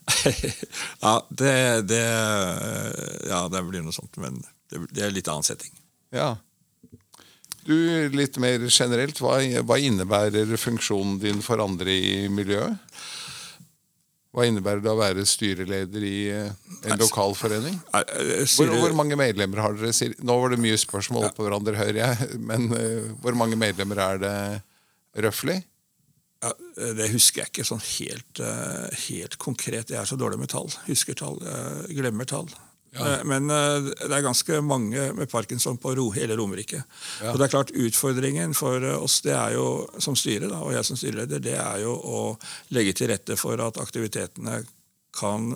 ja, 1.01 1.13
det, 1.29 1.53
det 1.89 2.01
Ja, 3.29 3.45
det 3.51 3.61
blir 3.69 3.85
noe 3.85 3.95
sånt, 3.95 4.17
men 4.21 4.41
det, 4.71 4.81
det 4.93 5.05
er 5.07 5.13
litt 5.13 5.29
annen 5.31 5.45
setting. 5.45 5.73
Ja. 6.15 6.35
Du, 7.65 7.73
litt 8.13 8.37
mer 8.37 8.61
generelt, 8.69 9.17
hva, 9.23 9.39
hva 9.65 9.77
innebærer 9.81 10.51
funksjonen 10.61 11.17
din 11.21 11.41
for 11.41 11.61
andre 11.63 11.89
i 11.97 12.27
miljøet? 12.29 12.77
Hva 14.35 14.43
innebærer 14.49 14.81
det 14.83 14.91
å 14.91 14.99
være 14.99 15.23
styreleder 15.25 16.03
i 16.05 16.15
eh, 16.27 16.49
en 16.91 16.99
lokalforening? 16.99 17.77
Er- 17.95 18.09
Hvor, 18.51 18.73
hvor 18.83 18.95
mange 18.99 19.15
medlemmer 19.17 19.61
har 19.63 19.77
dere? 19.79 20.11
Nå 20.27 20.35
var 20.41 20.51
det 20.51 20.59
mye 20.61 20.77
spørsmål 20.77 21.29
på 21.37 21.45
hverandre, 21.47 21.77
hører 21.79 22.01
jeg. 22.03 22.29
Men 22.51 22.67
eh, 22.75 23.07
hvor 23.23 23.37
mange 23.39 23.57
medlemmer 23.57 24.01
er 24.09 24.19
det 24.21 24.35
røftlig? 25.25 25.61
Ja, 26.45 26.53
det 26.95 27.09
husker 27.15 27.41
jeg 27.41 27.51
ikke 27.51 27.65
sånn 27.65 27.81
helt, 27.81 28.39
eh, 28.43 29.01
helt 29.07 29.39
konkret. 29.41 29.89
Jeg 29.89 29.97
er 30.01 30.09
så 30.09 30.19
dårlig 30.19 30.39
med 30.43 30.53
tall. 30.53 30.69
Husker 30.85 31.17
tall, 31.17 31.41
glemmer 31.89 32.29
tall. 32.29 32.53
Ja. 32.95 33.17
Eh, 33.17 33.23
Men 33.23 33.49
eh, 33.49 33.89
det 34.07 34.11
er 34.11 34.23
ganske 34.25 34.61
mange 34.61 35.09
med 35.17 35.29
parkinson 35.31 35.77
på 35.81 35.95
ro, 35.97 36.09
hele 36.15 36.37
Romerike. 36.39 36.83
Ja. 37.21 37.33
Og 37.33 37.39
det 37.39 37.47
er 37.47 37.53
klart 37.53 37.73
Utfordringen 37.75 38.55
for 38.57 38.83
eh, 38.83 38.95
oss 38.95 39.21
det 39.25 39.35
er 39.35 39.57
jo, 39.57 39.67
som 39.99 40.17
styre 40.19 40.49
da, 40.51 40.61
og 40.63 40.73
jeg 40.75 40.87
som 40.87 40.99
styreleder, 40.99 41.43
det 41.43 41.57
er 41.59 41.83
jo 41.83 41.95
å 41.95 42.23
legge 42.75 42.95
til 42.97 43.11
rette 43.11 43.37
for 43.39 43.61
at 43.63 43.79
aktivitetene 43.81 44.63
kan 45.15 45.53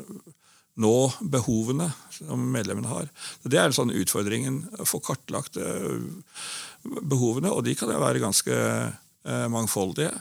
nå 0.80 0.96
behovene 1.20 1.90
som 2.16 2.44
medlemmene 2.54 2.88
har. 2.88 3.10
Så 3.44 3.52
Det 3.52 3.60
er 3.60 3.76
sånn 3.76 3.92
utfordringen. 3.92 4.62
Å 4.80 4.88
få 4.88 5.02
kartlagt 5.04 5.60
eh, 5.60 6.00
behovene, 6.84 7.52
og 7.52 7.66
de 7.68 7.76
kan 7.76 7.92
jo 7.92 8.00
være 8.00 8.24
ganske 8.24 8.56
eh, 8.56 9.48
mangfoldige. 9.52 10.14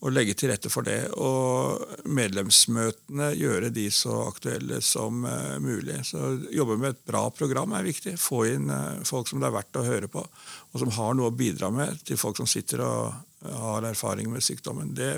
Og 0.00 0.14
legge 0.16 0.32
til 0.32 0.48
rette 0.48 0.70
for 0.72 0.86
det. 0.86 1.10
Og 1.20 2.04
medlemsmøtene 2.08 3.30
gjøre 3.36 3.68
de 3.74 3.86
så 3.92 4.22
aktuelle 4.24 4.80
som 4.84 5.26
eh, 5.28 5.58
mulig. 5.60 5.98
Så 6.08 6.32
Jobbe 6.56 6.78
med 6.80 6.94
et 6.94 7.02
bra 7.10 7.26
program 7.36 7.74
er 7.76 7.84
viktig. 7.84 8.16
Få 8.20 8.46
inn 8.48 8.72
eh, 8.72 9.02
folk 9.08 9.28
som 9.28 9.42
det 9.42 9.50
er 9.50 9.58
verdt 9.58 9.80
å 9.80 9.84
høre 9.84 10.08
på, 10.08 10.24
og 10.24 10.80
som 10.80 10.94
har 10.96 11.18
noe 11.18 11.28
å 11.28 11.36
bidra 11.36 11.68
med 11.74 12.00
til 12.08 12.20
folk 12.20 12.40
som 12.40 12.48
sitter 12.48 12.84
og 12.86 13.29
har 13.40 13.82
erfaring 13.88 14.28
med 14.32 14.42
sykdommen. 14.44 14.94
Det, 14.94 15.14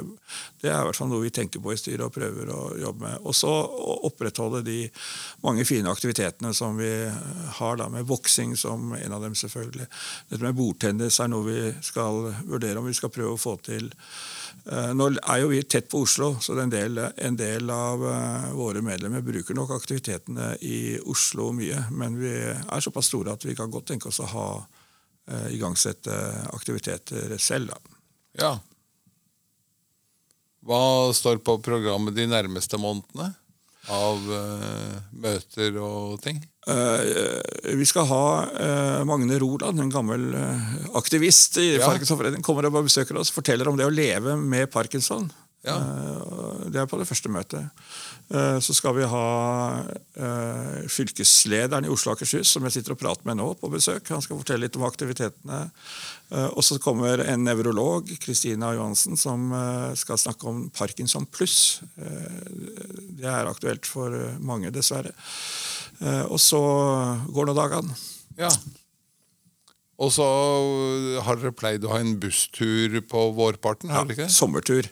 det 0.62 0.70
er 0.70 0.82
i 0.82 0.86
hvert 0.86 0.98
fall 0.98 1.10
noe 1.10 1.24
vi 1.24 1.32
tenker 1.34 1.62
på 1.62 1.72
i 1.74 1.78
styret 1.80 2.04
og 2.06 2.14
prøver 2.14 2.52
å 2.54 2.60
jobbe 2.78 3.06
med. 3.06 3.24
Og 3.26 3.34
så 3.34 3.50
opprettholde 4.06 4.62
de 4.66 4.78
mange 5.42 5.64
fine 5.66 5.90
aktivitetene 5.90 6.52
som 6.54 6.78
vi 6.78 6.92
har, 7.58 7.80
da, 7.80 7.88
med 7.90 8.06
boksing 8.06 8.54
som 8.56 8.94
en 8.94 9.16
av 9.16 9.24
dem, 9.26 9.34
selvfølgelig. 9.38 9.88
Dette 10.30 10.44
med 10.44 10.58
bordtennis 10.58 11.18
er 11.18 11.32
noe 11.32 11.48
vi 11.48 11.72
skal 11.82 12.28
vurdere 12.46 12.78
om 12.78 12.86
vi 12.86 12.94
skal 12.96 13.10
prøve 13.14 13.34
å 13.34 13.42
få 13.42 13.56
til. 13.66 13.90
Eh, 14.70 14.92
Nå 14.94 15.08
er 15.18 15.40
jo 15.42 15.50
vi 15.50 15.62
tett 15.66 15.88
på 15.90 16.04
Oslo, 16.06 16.36
så 16.40 16.54
en 16.60 16.70
del, 16.70 16.98
en 16.98 17.38
del 17.38 17.70
av 17.74 18.04
eh, 18.06 18.52
våre 18.54 18.84
medlemmer 18.84 19.24
bruker 19.26 19.58
nok 19.58 19.74
aktivitetene 19.74 20.52
i 20.62 20.98
Oslo 21.10 21.50
mye. 21.56 21.88
Men 21.90 22.20
vi 22.20 22.36
er 22.38 22.84
såpass 22.84 23.10
store 23.10 23.34
at 23.34 23.48
vi 23.48 23.56
kan 23.58 23.72
godt 23.72 23.90
tenke 23.90 24.12
oss 24.12 24.22
å 24.22 24.30
ha 24.36 24.46
eh, 24.60 25.50
igangsette 25.56 26.14
aktiviteter 26.52 27.34
selv. 27.42 27.74
da. 27.74 27.98
Ja. 28.38 28.56
Hva 30.62 30.82
står 31.16 31.42
på 31.42 31.58
programmet 31.64 32.14
de 32.16 32.28
nærmeste 32.30 32.78
månedene? 32.80 33.32
Av 33.90 34.28
uh, 34.30 34.98
møter 35.18 35.74
og 35.82 36.20
ting? 36.22 36.38
Uh, 36.68 37.02
vi 37.74 37.86
skal 37.88 38.06
ha 38.06 38.26
uh, 38.46 39.00
Magne 39.08 39.40
Roland, 39.42 39.82
en 39.82 39.90
gammel 39.90 40.28
aktivist 40.98 41.58
i 41.58 41.72
Ja. 41.74 41.88
Parkinsonforeningen, 41.88 42.46
kommer 42.46 42.70
og 42.70 42.78
besøker 42.86 43.18
oss 43.18 43.34
forteller 43.34 43.66
om 43.68 43.80
det 43.80 43.88
å 43.88 43.94
leve 43.94 44.36
med 44.38 44.70
parkinson. 44.70 45.26
Ja. 45.62 45.76
Eh, 45.78 46.70
det 46.74 46.80
er 46.80 46.88
på 46.90 46.98
det 46.98 47.06
første 47.06 47.30
møtet. 47.30 47.84
Eh, 48.34 48.58
så 48.64 48.74
skal 48.74 48.96
vi 48.96 49.06
ha 49.06 49.26
eh, 50.18 50.80
fylkeslederen 50.90 51.86
i 51.86 51.92
Oslo 51.92 52.12
og 52.12 52.18
Akershus, 52.18 52.50
som 52.50 52.66
jeg 52.66 52.76
sitter 52.78 52.96
og 52.96 53.02
prater 53.02 53.28
med 53.28 53.38
nå, 53.38 53.52
på 53.60 53.70
besøk. 53.70 54.10
Han 54.10 54.24
skal 54.24 54.40
fortelle 54.40 54.66
litt 54.66 54.78
om 54.78 54.86
aktivitetene. 54.88 55.64
Og 56.32 56.62
så 56.64 56.78
kommer 56.80 57.20
en 57.28 57.42
nevrolog, 57.44 58.08
Kristina 58.22 58.70
Johansen, 58.72 59.18
som 59.20 59.50
skal 60.00 60.16
snakke 60.16 60.48
om 60.48 60.62
Parkinson 60.72 61.26
pluss. 61.28 61.82
Det 61.92 63.26
er 63.28 63.50
aktuelt 63.50 63.84
for 63.84 64.16
mange, 64.40 64.72
dessverre. 64.72 65.12
Og 66.32 66.40
så 66.40 66.62
går 67.36 67.50
nå 67.50 67.56
dagene. 67.58 67.98
Ja. 68.40 68.48
Og 70.02 70.10
så 70.10 70.24
har 71.22 71.38
dere 71.38 71.52
pleid 71.54 71.84
å 71.86 71.92
ha 71.92 72.00
en 72.02 72.16
busstur 72.18 72.96
på 73.06 73.20
vårparten, 73.36 73.92
har 73.94 74.08
dere 74.08 74.16
ikke 74.16 74.24
Ja, 74.26 74.34
Sommertur. 74.34 74.88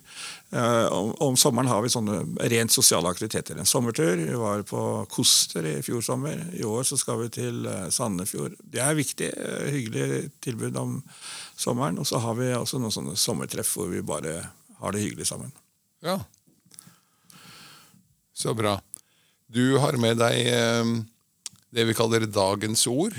Eh, 0.55 0.87
om, 0.95 1.11
om 1.27 1.39
sommeren 1.41 1.71
har 1.71 1.83
vi 1.83 1.91
sånne 1.91 2.21
rent 2.53 2.71
sosiale 2.75 3.11
aktiviteter. 3.11 3.59
En 3.59 3.67
sommertur. 3.67 4.21
Vi 4.23 4.39
var 4.39 4.63
på 4.69 4.83
Koster 5.11 5.67
i 5.67 5.75
fjor 5.83 6.05
sommer. 6.07 6.39
I 6.55 6.63
år 6.67 6.87
så 6.87 6.99
skal 7.01 7.25
vi 7.25 7.31
til 7.41 7.67
eh, 7.67 7.89
Sandefjord. 7.95 8.55
Det 8.63 8.83
er 8.85 8.99
viktig. 8.99 9.33
eh, 9.35 9.67
hyggelig 9.75 10.31
tilbud 10.47 10.79
om 10.79 10.97
sommeren. 11.59 11.99
Og 11.99 12.07
så 12.07 12.23
har 12.23 12.39
vi 12.39 12.53
også 12.55 12.79
noen 12.79 12.95
sånne 12.95 13.19
sommertreff 13.19 13.75
hvor 13.79 13.91
vi 13.91 14.05
bare 14.07 14.39
har 14.79 14.95
det 14.95 15.03
hyggelig 15.09 15.27
sammen. 15.33 15.51
Ja. 16.07 16.21
Så 18.33 18.55
bra. 18.55 18.79
Du 19.51 19.79
har 19.83 19.99
med 19.99 20.23
deg 20.23 20.39
eh, 20.55 20.97
det 21.75 21.91
vi 21.91 21.99
kaller 21.99 22.31
dagens 22.31 22.87
ord. 22.91 23.19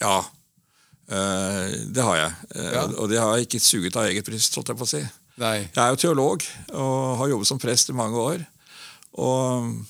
Ja, 0.00 0.18
eh, 0.20 0.32
det 1.08 2.02
har 2.04 2.16
jeg. 2.16 2.32
Eh, 2.54 2.70
Ja. 2.72 2.84
Og 2.96 3.08
det 3.10 3.18
har 3.20 3.36
jeg 3.36 3.48
ikke 3.48 3.60
suget 3.60 3.96
av 3.96 4.08
eget 4.08 4.24
bryst, 4.24 4.54
holdt 4.56 4.68
jeg 4.72 4.78
på 4.80 4.86
å 4.86 4.92
si. 4.94 5.02
Nei. 5.36 5.56
Jeg 5.66 5.82
er 5.82 5.90
jo 5.90 5.96
teolog 6.00 6.44
og 6.72 7.16
har 7.18 7.28
jobbet 7.32 7.46
som 7.50 7.58
prest 7.58 7.90
i 7.90 7.96
mange 7.96 8.16
år. 8.16 8.44
Og 9.18 9.84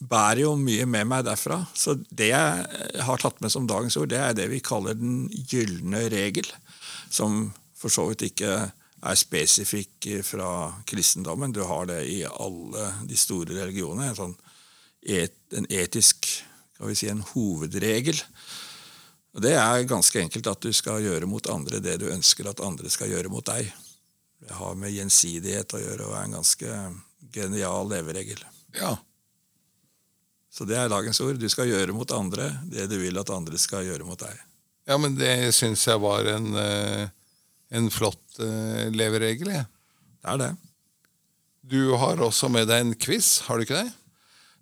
bærer 0.00 0.42
jo 0.46 0.54
mye 0.56 0.86
med 0.88 1.08
meg 1.08 1.24
derfra. 1.26 1.60
Så 1.76 1.94
det 2.08 2.30
jeg 2.30 3.00
har 3.04 3.20
tatt 3.20 3.40
med 3.40 3.52
som 3.52 3.66
dagens 3.68 3.96
ord, 4.00 4.08
det 4.12 4.20
er 4.20 4.36
det 4.36 4.48
vi 4.52 4.60
kaller 4.64 4.94
den 4.96 5.26
gylne 5.50 6.06
regel. 6.12 6.46
Som 7.10 7.52
for 7.76 7.92
så 7.92 8.06
vidt 8.10 8.26
ikke 8.30 8.70
er 9.00 9.16
spesifikk 9.16 10.06
fra 10.28 10.72
kristendommen. 10.88 11.52
Du 11.52 11.62
har 11.64 11.86
det 11.88 12.02
i 12.12 12.22
alle 12.28 12.90
de 13.08 13.16
store 13.16 13.56
religionene. 13.56 14.10
En, 14.12 14.16
sånn 14.18 14.36
et, 15.08 15.36
en 15.56 15.68
etisk 15.72 16.28
skal 16.76 16.88
vi 16.92 16.96
si, 16.96 17.08
en 17.12 17.24
hovedregel. 17.34 18.20
Og 19.34 19.44
Det 19.44 19.52
er 19.54 19.84
ganske 19.86 20.20
enkelt 20.20 20.48
at 20.50 20.64
du 20.64 20.72
skal 20.74 21.04
gjøre 21.04 21.28
mot 21.30 21.46
andre 21.52 21.78
det 21.82 22.00
du 22.02 22.08
ønsker 22.10 22.48
at 22.50 22.62
andre 22.64 22.90
skal 22.90 23.12
gjøre 23.12 23.30
mot 23.30 23.46
deg. 23.46 23.68
Det 24.40 24.56
har 24.56 24.74
med 24.78 24.90
gjensidighet 24.94 25.76
å 25.76 25.82
gjøre 25.82 26.08
og 26.08 26.16
er 26.16 26.26
en 26.26 26.36
ganske 26.40 26.80
genial 27.34 27.90
leveregel. 27.92 28.40
Ja. 28.78 28.96
Så 30.50 30.66
det 30.66 30.78
er 30.80 30.90
dagens 30.90 31.20
ord. 31.22 31.38
Du 31.38 31.46
skal 31.52 31.70
gjøre 31.70 31.94
mot 31.94 32.10
andre 32.14 32.50
det 32.66 32.88
du 32.90 32.96
vil 32.98 33.20
at 33.20 33.30
andre 33.30 33.58
skal 33.60 33.86
gjøre 33.86 34.06
mot 34.08 34.18
deg. 34.18 34.34
ja, 34.88 34.96
men 34.98 35.14
det 35.14 35.52
syns 35.54 35.86
jeg 35.86 36.00
var 36.02 36.26
en, 36.26 36.48
eh, 36.58 37.06
en 37.70 37.90
flott 37.90 38.40
eh, 38.42 38.88
leveregel. 38.90 39.52
jeg. 39.54 39.66
Det 40.20 40.32
er 40.32 40.40
det. 40.42 40.50
Du 41.70 41.94
har 41.94 42.18
også 42.18 42.48
med 42.50 42.66
deg 42.66 42.82
en 42.82 42.94
quiz, 42.98 43.44
har 43.46 43.56
du 43.56 43.62
ikke 43.62 43.84
det? 43.84 43.92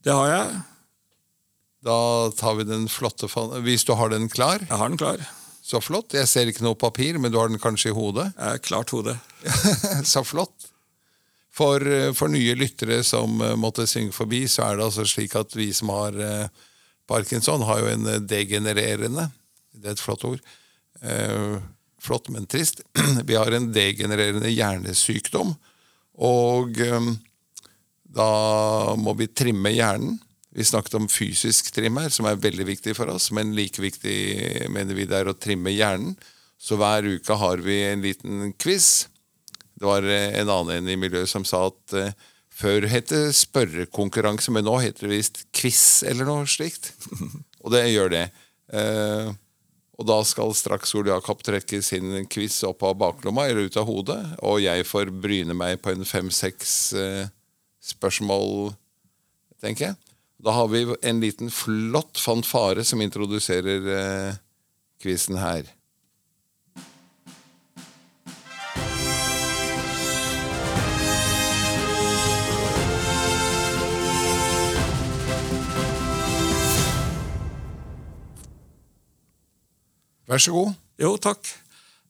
Det 0.04 0.12
har 0.12 0.28
jeg. 0.28 0.60
Da 1.84 2.30
tar 2.34 2.56
vi 2.58 2.64
den 2.66 2.88
flotte 2.90 3.28
Hvis 3.62 3.84
du 3.86 3.94
har 3.94 4.10
den 4.10 4.28
klar, 4.28 4.58
Jeg 4.68 4.76
har 4.76 4.88
den 4.88 4.98
klar. 4.98 5.20
så 5.62 5.80
flott. 5.80 6.14
Jeg 6.14 6.26
ser 6.28 6.46
ikke 6.50 6.64
noe 6.64 6.74
papir, 6.74 7.18
men 7.18 7.30
du 7.32 7.38
har 7.38 7.48
den 7.48 7.60
kanskje 7.60 7.92
i 7.92 7.94
hodet? 7.94 8.32
Jeg 8.36 8.62
klart 8.62 8.90
hodet. 8.90 9.18
så 10.04 10.24
flott. 10.24 10.70
For, 11.54 11.82
eh, 11.82 12.12
for 12.14 12.28
nye 12.28 12.54
lyttere 12.54 13.02
som 13.04 13.40
eh, 13.42 13.56
måtte 13.58 13.86
synge 13.86 14.12
forbi, 14.12 14.46
så 14.48 14.64
er 14.64 14.78
det 14.78 14.84
altså 14.88 15.06
slik 15.06 15.34
at 15.38 15.54
vi 15.54 15.72
som 15.74 15.90
har 15.90 16.18
eh, 16.18 16.48
parkinson, 17.08 17.62
har 17.66 17.80
jo 17.82 17.90
en 17.94 18.26
degenererende 18.26 19.30
Det 19.72 19.86
er 19.88 19.96
et 19.96 20.02
flott 20.02 20.24
ord. 20.24 20.42
Eh, 21.02 21.58
flott, 22.02 22.28
men 22.28 22.46
trist. 22.46 22.82
Vi 23.28 23.36
har 23.36 23.50
en 23.54 23.72
degenererende 23.74 24.50
hjernesykdom. 24.50 25.54
Og 26.18 26.80
eh, 26.82 27.10
da 28.18 28.30
må 28.98 29.14
vi 29.18 29.28
trimme 29.30 29.70
hjernen. 29.70 30.16
Vi 30.58 30.66
snakket 30.66 30.96
om 30.98 31.06
fysisk 31.06 31.70
trim 31.70 32.00
her, 32.02 32.10
som 32.10 32.26
er 32.26 32.40
veldig 32.42 32.64
viktig 32.66 32.96
for 32.98 33.12
oss, 33.12 33.28
men 33.30 33.54
like 33.54 33.78
viktig 33.78 34.16
mener 34.74 34.96
vi 34.98 35.06
det 35.06 35.20
er 35.20 35.30
å 35.30 35.36
trimme 35.38 35.70
hjernen. 35.70 36.16
Så 36.58 36.74
hver 36.80 37.06
uke 37.06 37.36
har 37.38 37.62
vi 37.62 37.76
en 37.86 38.02
liten 38.02 38.52
quiz. 38.58 39.06
Det 39.78 39.86
var 39.86 40.02
eh, 40.02 40.34
en 40.40 40.50
annen 40.50 40.80
en 40.80 40.90
i 40.90 40.98
miljøet 40.98 41.30
som 41.30 41.46
sa 41.46 41.68
at 41.68 41.94
uh, 41.94 42.10
før 42.50 42.88
het 42.90 43.12
det 43.12 43.36
spørrekonkurranse, 43.38 44.50
men 44.50 44.66
nå 44.66 44.80
heter 44.82 45.06
det 45.06 45.12
visst 45.12 45.44
quiz 45.54 46.02
eller 46.02 46.26
noe 46.26 46.48
slikt. 46.50 46.90
Og 47.62 47.70
det 47.76 47.84
gjør 47.92 48.10
det. 48.16 48.24
Uh, 48.74 49.30
og 49.98 50.06
da 50.06 50.18
skal 50.26 50.54
straks 50.54 50.94
Ole 50.94 51.10
Jakob 51.10 51.40
trekke 51.42 51.80
sin 51.82 52.26
quiz 52.30 52.60
opp 52.66 52.84
av 52.86 52.98
baklomma 52.98 53.48
eller 53.48 53.66
ut 53.66 53.78
av 53.80 53.86
hodet, 53.88 54.18
og 54.46 54.60
jeg 54.62 54.86
får 54.86 55.10
bryne 55.10 55.56
meg 55.58 55.80
på 55.82 55.90
en 55.90 56.06
fem-seks 56.06 56.74
eh, 56.94 57.24
spørsmål, 57.82 58.76
tenker 59.58 59.88
jeg. 59.88 59.98
Da 60.38 60.50
har 60.50 60.68
vi 60.68 60.94
en 61.02 61.20
liten 61.20 61.50
flott 61.50 62.18
fanfare 62.18 62.84
som 62.84 63.00
introduserer 63.02 63.88
eh, 63.94 64.34
quizen 65.02 65.36
her. 65.36 65.66
Vær 80.28 80.38
så 80.38 80.52
god. 80.52 80.76
Jo, 81.02 81.16
takk. 81.18 81.50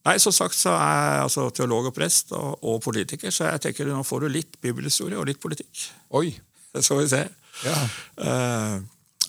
Nei, 0.05 0.19
Som 0.21 0.33
sagt 0.35 0.53
så 0.53 0.75
er 0.75 0.93
jeg 1.15 1.25
altså 1.25 1.49
teolog 1.49 1.89
og 1.89 1.95
prest 1.97 2.31
og, 2.37 2.61
og 2.61 2.81
politiker, 2.85 3.33
så 3.33 3.49
jeg 3.49 3.65
tenker 3.65 3.89
nå 3.89 4.03
får 4.05 4.25
du 4.27 4.31
litt 4.37 4.61
bibelhistorie 4.61 5.17
og 5.17 5.25
litt 5.31 5.41
politikk. 5.41 5.89
Oi. 6.13 6.29
Det 6.73 6.83
skal 6.85 6.99
vi 7.01 7.09
se. 7.09 7.25
Ja. 7.65 7.77
Uh, 8.19 8.81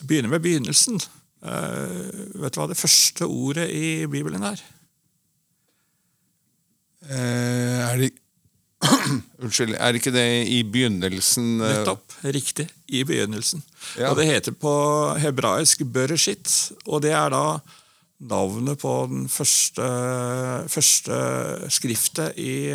begynner 0.07 0.33
med 0.33 0.45
begynnelsen. 0.45 1.01
Uh, 1.41 2.11
vet 2.43 2.55
du 2.55 2.61
hva 2.61 2.69
det 2.71 2.79
første 2.79 3.27
ordet 3.27 3.71
i 3.73 4.07
Bibelen 4.11 4.45
er? 4.45 4.61
Uh, 7.09 7.81
er 7.89 8.03
det 8.05 8.11
Unnskyld, 9.43 9.75
er 9.77 9.97
ikke 9.97 10.13
det 10.13 10.25
i 10.49 10.63
begynnelsen 10.65 11.59
Nettopp. 11.61 12.15
Riktig. 12.25 12.69
I 12.89 13.03
begynnelsen. 13.05 13.63
Ja. 13.99 14.11
Og 14.11 14.17
det 14.17 14.29
heter 14.31 14.57
på 14.57 14.73
hebraisk 15.21 15.85
Bereshit, 15.85 16.49
og 16.87 17.03
det 17.05 17.13
er 17.17 17.29
da 17.33 17.45
navnet 18.21 18.81
på 18.81 18.95
den 19.09 19.29
første, 19.33 19.85
første 20.69 21.21
skriftet 21.73 22.37
i, 22.41 22.73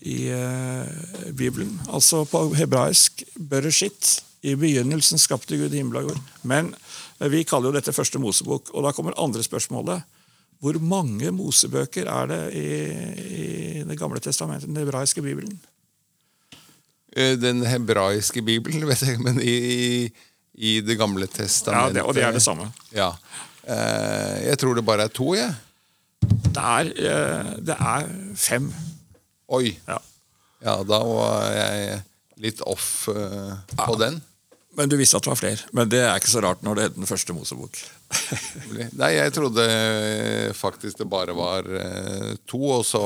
i 0.00 0.18
uh, 0.32 1.32
Bibelen. 1.36 1.74
Altså 1.92 2.24
på 2.28 2.48
hebraisk 2.56 3.24
Bereshit. 3.36 4.22
I 4.46 4.54
begynnelsen 4.58 5.18
skapte 5.18 5.56
Gud 5.58 5.74
himmel 5.74 5.98
og 6.02 6.10
jord. 6.10 6.20
Men 6.46 6.68
eh, 7.18 7.28
vi 7.32 7.42
kaller 7.48 7.72
jo 7.72 7.76
dette 7.78 7.94
første 7.96 8.20
Mosebok. 8.22 8.70
Og 8.74 8.84
da 8.86 8.92
kommer 8.94 9.16
andre 9.18 9.42
spørsmålet. 9.42 10.04
Hvor 10.62 10.78
mange 10.80 11.28
Mosebøker 11.36 12.06
er 12.08 12.28
det 12.30 12.42
i, 12.56 12.68
i 13.26 13.82
Det 13.84 13.98
gamle 14.00 14.20
testamentet, 14.24 14.68
den 14.70 14.78
hebraiske 14.80 15.20
bibelen? 15.22 15.58
eh, 17.16 17.34
Den 17.38 17.64
hebraiske 17.66 18.42
bibelen, 18.42 18.86
vet 18.90 19.02
jeg, 19.02 19.20
men 19.20 19.40
i, 19.42 20.08
i, 20.54 20.80
Det 20.80 20.96
gamle 20.98 21.26
Ja, 21.28 21.32
testamentet 21.42 21.94
det, 22.00 22.02
Og 22.06 22.14
det 22.16 22.24
er 22.24 22.32
det 22.32 22.42
samme. 22.42 22.70
Ja. 22.94 23.10
Eh, 23.66 24.46
Jeg 24.48 24.58
tror 24.62 24.74
det 24.78 24.84
bare 24.86 25.08
er 25.10 25.12
to, 25.12 25.34
jeg. 25.34 25.54
Det 26.56 26.62
er, 26.62 26.92
eh, 26.96 27.50
det 27.66 27.76
er 27.76 28.06
fem. 28.36 28.70
Oi. 29.48 29.76
Ja. 29.86 29.98
Ja, 30.64 30.78
da 30.88 30.98
var 31.04 31.44
jeg 31.52 32.00
litt 32.42 32.62
off 32.66 33.06
på 33.76 33.94
den. 34.00 34.16
Men 34.76 34.90
du 34.92 34.96
visste 35.00 35.16
at 35.18 35.24
det 35.26 35.32
var 35.32 35.40
flere. 35.40 35.70
Men 35.76 35.88
det 35.92 36.02
er 36.04 36.18
ikke 36.20 36.32
så 36.32 36.42
rart 36.44 36.64
når 36.66 36.78
det 36.78 36.84
er 36.86 36.92
Den 36.96 37.08
første 37.08 37.34
Mosebok. 37.36 37.78
Nei, 39.00 39.12
jeg 39.16 39.32
trodde 39.36 39.64
eh, 39.64 40.50
faktisk 40.56 41.00
det 41.00 41.08
bare 41.10 41.34
var 41.36 41.66
eh, 41.80 42.34
to, 42.48 42.60
og 42.78 42.84
så 42.86 43.00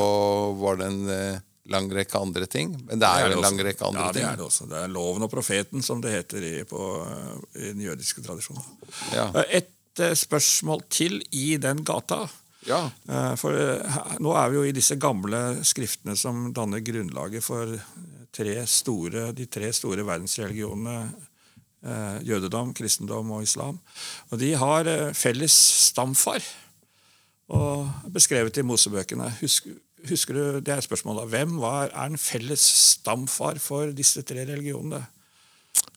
var 0.59 0.81
det 0.81 0.89
en 0.91 1.15
eh, 1.15 1.41
lang 1.71 1.87
rekke 1.95 2.19
andre 2.19 2.49
ting. 2.50 2.75
Men 2.89 2.99
det 3.03 3.07
er 3.07 3.29
jo 3.29 3.37
en 3.39 3.45
lang 3.47 3.61
rekke 3.62 3.87
andre 3.87 4.03
ja, 4.09 4.11
det 4.11 4.21
ting. 4.21 4.29
er 4.33 4.41
det 4.41 4.47
også. 4.49 4.69
Det 4.71 4.83
er 4.83 4.91
loven 4.91 5.27
og 5.27 5.31
profeten, 5.33 5.85
som 5.87 6.03
det 6.03 6.15
heter 6.17 6.47
i, 6.50 6.55
på, 6.69 6.91
i 7.55 7.71
den 7.71 7.85
jødiske 7.87 8.25
tradisjonen. 8.27 8.67
Ja. 9.15 9.31
Et 9.47 10.03
eh, 10.03 10.15
spørsmål 10.19 10.85
til 10.91 11.21
i 11.31 11.55
den 11.62 11.85
gata. 11.87 12.25
Ja. 12.69 12.83
Eh, 13.09 13.33
For 13.41 13.57
eh, 13.57 14.00
nå 14.21 14.35
er 14.37 14.50
vi 14.53 14.59
jo 14.61 14.67
i 14.69 14.75
disse 14.77 14.99
gamle 15.00 15.61
skriftene 15.65 16.19
som 16.19 16.50
danner 16.57 16.83
grunnlaget 16.85 17.47
for 17.47 17.79
tre 18.35 18.61
store, 18.69 19.31
de 19.35 19.47
tre 19.50 19.71
store 19.75 20.05
verdensreligionene 20.07 20.99
eh, 21.07 21.27
jødedom, 22.27 22.75
kristendom 22.77 23.31
og 23.33 23.45
islam. 23.47 23.79
Og 24.31 24.41
de 24.43 24.53
har 24.59 24.89
eh, 24.91 25.13
felles 25.17 25.55
stamfar, 25.91 26.45
og 27.51 27.89
beskrevet 28.15 28.61
i 28.61 28.67
Mosebøkene. 28.67 29.27
Husker, 29.41 29.75
husker 30.07 30.37
du, 30.37 30.61
Det 30.61 30.75
er 30.75 30.85
spørsmålet. 30.85 31.29
Hvem 31.33 31.57
var, 31.59 31.91
er 31.91 32.13
en 32.13 32.21
felles 32.21 32.63
stamfar 32.63 33.59
for 33.59 33.91
disse 33.97 34.23
tre 34.23 34.45
religionene? 34.47 35.03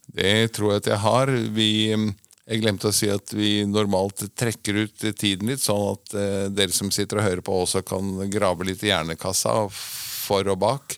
Det 0.08 0.52
tror 0.56 0.74
jeg 0.74 0.84
at 0.84 0.90
jeg 0.94 1.02
har. 1.04 1.32
Vi, 1.54 1.70
jeg 1.94 2.62
glemte 2.64 2.90
å 2.90 2.96
si 2.96 3.10
at 3.12 3.36
vi 3.36 3.64
normalt 3.70 4.26
trekker 4.36 4.82
ut 4.86 5.06
tiden 5.20 5.52
litt, 5.52 5.62
sånn 5.64 5.94
at 5.94 6.16
eh, 6.18 6.48
dere 6.52 6.76
som 6.76 6.92
sitter 6.92 7.22
og 7.22 7.28
hører 7.28 7.46
på, 7.46 7.60
også 7.66 7.84
kan 7.86 8.16
grave 8.34 8.68
litt 8.68 8.84
i 8.84 8.92
hjernekassa 8.92 9.60
for 9.70 10.48
og 10.52 10.60
bak, 10.64 10.98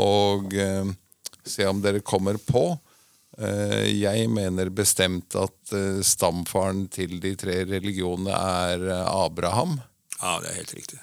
og 0.00 0.56
eh, 0.56 0.90
se 1.44 1.68
om 1.68 1.80
dere 1.84 2.02
kommer 2.04 2.40
på. 2.40 2.72
Eh, 3.38 3.88
jeg 3.98 4.28
mener 4.30 4.70
bestemt 4.70 5.34
at 5.38 5.72
eh, 5.74 5.98
stamfaren 6.06 6.84
til 6.94 7.16
de 7.22 7.34
tre 7.40 7.60
religionene 7.66 8.30
er 8.34 8.84
eh, 8.94 9.08
Abraham. 9.24 9.78
Ja, 10.20 10.36
det 10.42 10.52
er 10.52 10.58
helt 10.60 10.74
riktig. 10.76 11.00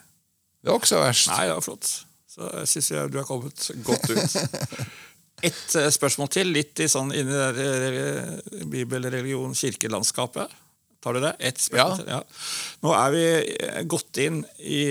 Det 0.62 0.70
var 0.72 0.80
ikke 0.80 0.92
så 0.94 1.02
verst. 1.04 1.32
Nei, 1.34 1.46
det 1.50 1.58
var 1.58 1.66
flott. 1.66 1.90
Så 2.32 2.48
jeg 2.62 2.70
syns 2.72 2.92
du 3.12 3.18
har 3.20 3.28
kommet 3.28 3.66
godt 3.84 4.10
ut. 4.14 4.38
Ett 5.52 5.74
spørsmål 5.92 6.30
til, 6.32 6.52
litt 6.54 6.80
i 6.84 6.88
sånn 6.92 7.10
inni 7.18 7.34
det 7.34 7.48
der 7.58 7.96
eh, 8.00 8.66
bibel, 8.70 9.08
religion, 9.12 9.56
kirkelandskapet. 9.58 10.54
Tar 11.02 11.18
du 11.18 11.24
det? 11.24 11.34
Ett 11.42 11.60
spørsmål 11.60 11.98
Ja. 11.98 11.98
til. 11.98 12.12
Ja. 12.14 12.80
Nå 12.86 12.94
er 12.96 13.16
vi 13.18 13.86
gått 13.90 14.20
inn 14.22 14.44
i 14.62 14.84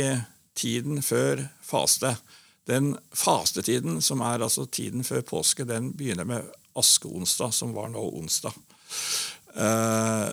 tiden 0.59 1.01
før 1.07 1.47
faste. 1.65 2.17
Den 2.69 2.93
fastetiden, 3.17 4.01
som 4.05 4.21
er 4.27 4.43
altså 4.45 4.67
tiden 4.67 5.07
før 5.07 5.23
påske, 5.27 5.65
den 5.67 5.93
begynner 5.97 6.27
med 6.29 6.51
askeonsdag, 6.79 7.55
som 7.55 7.75
var 7.77 7.91
nå 7.93 8.03
onsdag. 8.21 8.55
Eh, 9.57 10.29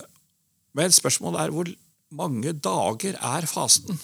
Men 0.77 0.93
spørsmålet 0.93 1.41
er 1.41 1.53
hvor 1.55 1.69
mange 2.13 2.53
dager 2.53 3.17
er 3.17 3.47
fasten? 3.49 3.97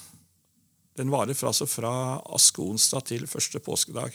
Den 0.97 1.11
varer 1.13 1.37
fra, 1.37 1.51
altså 1.51 1.67
fra 1.69 1.93
askeonsdag 2.33 3.05
til 3.11 3.27
første 3.29 3.61
påskedag. 3.61 4.13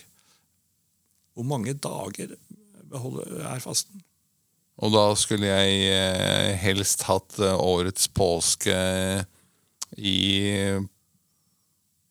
Hvor 1.34 1.46
mange 1.46 1.74
dager 1.74 2.34
er 2.34 3.62
fasten? 3.62 4.02
Og 4.78 4.92
da 4.94 5.06
skulle 5.18 5.46
jeg 5.46 5.88
eh, 5.90 6.52
helst 6.58 7.02
hatt 7.06 7.38
eh, 7.42 7.54
årets 7.54 8.06
påske 8.14 8.74
i 9.98 10.18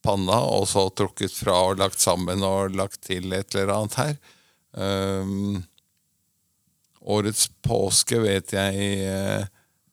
panna, 0.03 0.39
og 0.47 0.67
så 0.69 0.87
trukket 0.95 1.33
fra 1.35 1.55
og 1.69 1.79
lagt 1.81 1.99
sammen 2.03 2.43
og 2.45 2.75
lagt 2.75 3.01
til 3.07 3.31
et 3.35 3.55
eller 3.55 3.73
annet 3.75 3.97
her. 3.99 4.17
Um, 4.77 5.63
årets 7.07 7.47
påske 7.65 8.19
vet 8.21 8.53
jeg 8.55 8.87
eh, 9.07 9.45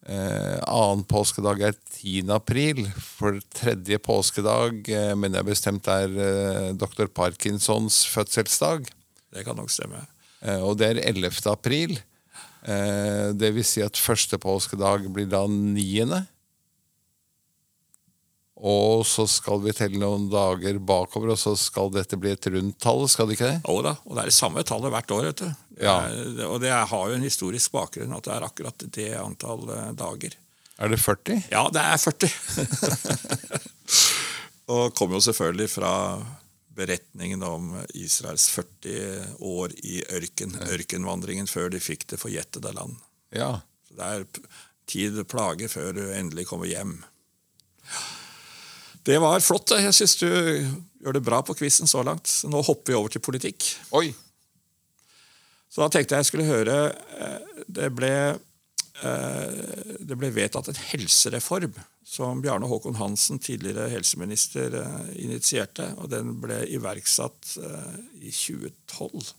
eh, 0.09 0.57
Annen 0.67 1.05
påskedag 1.07 1.63
er 1.69 1.77
10. 1.77 2.27
april. 2.35 2.83
For 2.99 3.39
tredje 3.55 3.99
påskedag 4.03 4.89
eh, 4.91 5.13
mener 5.17 5.41
jeg 5.41 5.49
bestemt 5.53 5.89
er 5.91 6.11
eh, 6.11 6.69
dr. 6.75 7.07
Parkinsons 7.07 8.03
fødselsdag. 8.11 8.89
Det 9.35 9.45
kan 9.47 9.57
nok 9.59 9.71
stemme. 9.73 10.03
Eh, 10.43 10.61
og 10.61 10.77
det 10.81 10.91
er 10.91 11.03
11. 11.15 11.31
april. 11.51 11.97
Eh, 12.65 13.31
det 13.37 13.53
vil 13.55 13.67
si 13.67 13.83
at 13.85 13.99
første 13.99 14.39
påskedag 14.41 15.07
blir 15.13 15.29
da 15.31 15.45
9. 15.49 16.25
Og 18.55 19.03
så 19.03 19.25
skal 19.27 19.59
vi 19.65 19.73
telle 19.75 19.99
noen 19.99 20.29
dager 20.31 20.77
bakover, 20.79 21.33
og 21.33 21.39
så 21.39 21.55
skal 21.59 21.91
dette 21.91 22.15
bli 22.19 22.31
et 22.31 22.47
rundt 22.53 22.77
tall, 22.79 23.03
skal 23.11 23.27
det 23.27 23.35
ikke 23.35 23.49
det? 23.49 23.57
Jo 23.67 23.81
da, 23.83 23.97
og 24.05 24.15
det 24.15 24.23
er 24.23 24.31
det 24.31 24.37
samme 24.37 24.63
tallet 24.63 24.93
hvert 24.93 25.11
år. 25.11 25.27
vet 25.27 25.43
du. 25.43 25.49
Det 25.75 25.91
er, 25.91 26.45
og 26.47 26.61
det 26.63 26.71
er, 26.71 26.87
har 26.87 27.11
jo 27.11 27.17
en 27.17 27.27
historisk 27.27 27.73
bakgrunn 27.75 28.15
at 28.15 28.23
det 28.23 28.31
er 28.31 28.47
akkurat 28.47 28.87
det 28.95 29.09
antall 29.19 29.67
eh, 29.75 29.91
dager. 29.99 30.37
Er 30.79 30.91
det 30.91 30.99
40? 31.03 31.43
Ja, 31.51 31.65
det 31.71 31.83
er 31.83 31.99
40. 31.99 32.31
og 34.75 34.95
kommer 34.95 35.19
jo 35.19 35.25
selvfølgelig 35.27 35.69
fra 35.71 35.93
beretningen 36.75 37.43
om 37.47 37.69
Israels 37.95 38.47
40 38.51 39.35
år 39.39 39.75
i 39.83 40.01
ørken. 40.15 40.55
Ørkenvandringen 40.71 41.47
før 41.47 41.69
de 41.75 41.83
fikk 41.83 42.07
det 42.11 42.19
forjettede 42.23 42.71
land. 42.75 42.95
Ja. 43.35 43.57
Så 43.87 43.99
det 43.99 44.11
er 44.11 44.25
tid 44.87 45.21
plager 45.31 45.71
før 45.71 45.95
du 45.95 46.03
endelig 46.07 46.47
kommer 46.51 46.71
hjem. 46.71 46.97
Det 49.05 49.17
var 49.21 49.39
flott. 49.43 49.69
Jeg 49.77 49.93
syns 49.93 50.15
du 50.17 50.29
gjør 51.05 51.13
det 51.13 51.25
bra 51.25 51.41
på 51.45 51.53
quizen 51.57 51.89
så 51.89 52.01
langt. 52.05 52.29
Nå 52.49 52.61
hopper 52.65 52.93
vi 52.93 52.97
over 52.97 53.13
til 53.13 53.21
politikk. 53.21 53.67
Oi! 53.93 54.09
Så 55.69 55.83
da 55.83 55.91
tenkte 55.93 56.15
jeg 56.15 56.23
jeg 56.23 56.29
skulle 56.29 56.47
høre 56.47 56.75
eh, 57.19 57.61
Det 57.67 57.89
ble, 57.93 58.13
eh, 59.05 59.59
det 59.99 60.17
ble 60.17 60.31
vedtatt 60.33 60.71
en 60.71 60.81
helsereform 60.93 61.75
som 62.05 62.39
Bjarne 62.41 62.69
Håkon 62.69 62.97
Hansen, 62.97 63.41
tidligere 63.41 63.89
helseminister, 63.91 64.73
eh, 64.81 65.07
initierte. 65.25 65.91
Og 66.01 66.09
den 66.09 66.37
ble 66.41 66.63
iverksatt 66.73 67.57
i 68.21 68.33
2012. 68.33 69.33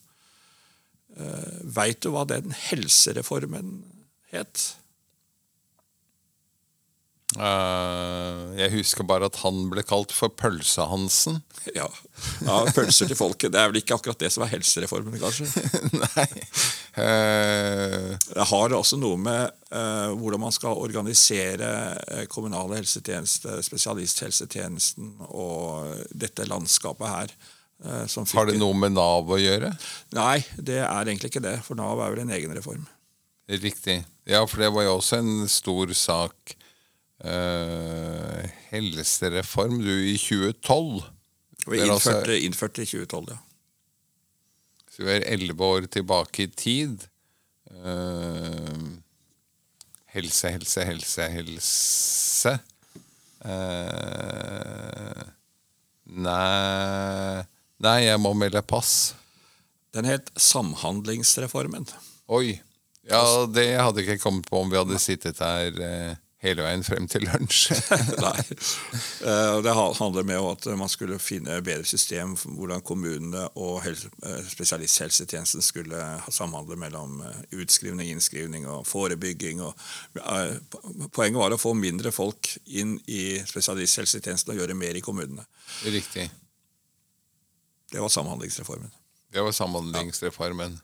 Veit 1.75 2.03
du 2.05 2.11
hva 2.13 2.27
den 2.29 2.53
helsereformen 2.69 3.79
het? 4.35 4.67
Eh, 7.35 8.43
jeg 8.55 8.71
husker 8.77 9.07
bare 9.07 9.27
at 9.27 9.41
han 9.43 9.65
ble 9.73 9.83
kalt 9.87 10.13
for 10.15 10.31
Pølse-Hansen. 10.39 11.41
Ja, 11.75 11.89
ja 12.47 12.59
Pølser 12.71 13.11
til 13.11 13.19
folket. 13.19 13.51
Det 13.53 13.59
er 13.59 13.73
vel 13.73 13.81
ikke 13.81 13.97
akkurat 13.99 14.21
det 14.23 14.31
som 14.31 14.45
er 14.47 14.53
helsereformen, 14.53 15.19
kanskje? 15.19 15.49
Nei. 16.05 16.27
Uh... 16.97 18.15
Det 18.31 18.47
har 18.53 18.77
også 18.79 18.97
noe 19.01 19.19
med 19.21 19.51
uh, 19.75 20.15
hvordan 20.17 20.45
man 20.47 20.55
skal 20.55 20.79
organisere 20.79 21.69
kommunale 22.33 22.79
helsetjeneste, 22.79 23.59
spesialisthelsetjenesten 23.67 25.17
og 25.27 26.07
dette 26.15 26.47
landskapet 26.47 27.11
her. 27.11 27.35
som 28.09 28.25
fikk- 28.25 28.39
har 28.39 28.53
det 28.53 28.61
noe 28.63 28.77
med 28.79 28.95
Nav 28.95 29.29
å 29.29 29.41
gjøre? 29.41 29.75
Nei, 30.17 30.39
det 30.57 30.79
er 30.87 31.11
egentlig 31.11 31.35
ikke 31.35 31.45
det, 31.45 31.59
for 31.67 31.77
Nav 31.77 31.99
er 32.01 32.15
vel 32.15 32.23
en 32.23 32.37
egen 32.39 32.55
reform. 32.55 32.87
Riktig. 33.51 33.99
Ja, 34.27 34.47
for 34.47 34.63
det 34.63 34.71
var 34.75 34.87
jo 34.87 34.95
også 34.97 35.21
en 35.21 35.51
stor 35.51 35.93
sak. 35.95 36.57
Eh, 37.25 38.51
helsereform, 38.71 39.79
du, 39.83 39.93
i 40.11 40.17
2012. 40.19 41.03
Vi 41.67 41.81
innførte, 41.81 41.93
altså- 41.93 42.13
innført, 42.13 42.43
innført 42.43 42.79
i 42.79 42.87
2012, 42.87 43.27
ja. 43.31 43.39
Så 44.93 45.05
vi 45.05 45.11
er 45.17 45.27
elleve 45.29 45.65
år 45.65 45.87
tilbake 45.93 46.43
i 46.43 46.47
tid. 46.47 47.09
Eh, 47.71 48.87
helse, 50.15 50.51
helse, 50.51 50.85
helse, 50.85 51.29
helse. 51.29 52.59
Eh, 53.45 55.23
nei 56.07 57.45
Nei, 57.77 57.99
jeg 58.07 58.21
må 58.25 58.31
melde 58.33 58.63
pass. 58.65 59.15
Den 59.93 60.07
het 60.09 60.31
Samhandlingsreformen. 60.41 61.85
Oi. 62.33 62.63
Ja, 63.07 63.45
det 63.53 63.67
hadde 63.77 64.01
ikke 64.03 64.17
kommet 64.23 64.49
på 64.49 64.63
om 64.63 64.71
vi 64.73 64.79
hadde 64.81 64.97
sittet 64.99 65.39
her 65.45 65.77
eh, 65.85 66.15
hele 66.45 66.63
veien 66.67 66.83
frem 66.85 67.07
til 67.09 67.25
lunsj. 67.27 67.73
Nei. 68.25 68.43
Eh, 69.25 69.57
Det 69.65 69.75
handler 69.75 70.27
med 70.29 70.49
at 70.51 70.67
man 70.79 70.91
skulle 70.93 71.19
finne 71.23 71.59
bedre 71.65 71.87
system 71.89 72.35
for 72.37 72.53
hvordan 72.59 72.85
kommunene 72.87 73.47
og 73.57 73.87
eh, 73.89 74.43
spesialisthelsetjenesten 74.51 75.65
skulle 75.65 76.01
samhandle 76.29 76.77
mellom 76.81 77.23
eh, 77.25 77.41
utskrivning, 77.63 78.11
innskrivning 78.13 78.69
og 78.69 78.85
forebygging. 78.87 79.63
Poenget 81.13 81.41
var 81.41 81.57
å 81.57 81.61
få 81.61 81.75
mindre 81.79 82.13
folk 82.15 82.53
inn 82.67 82.99
i 83.09 83.39
spesialisthelsetjenesten 83.47 84.53
og 84.55 84.61
gjøre 84.61 84.77
mer 84.79 84.99
i 84.99 85.05
kommunene. 85.05 85.47
Riktig. 85.89 86.29
Det 87.93 88.03
var 88.03 88.11
Samhandlingsreformen. 88.13 88.91
Det 89.33 89.43
var 89.43 89.53
Samhandlingsreformen. 89.55 90.81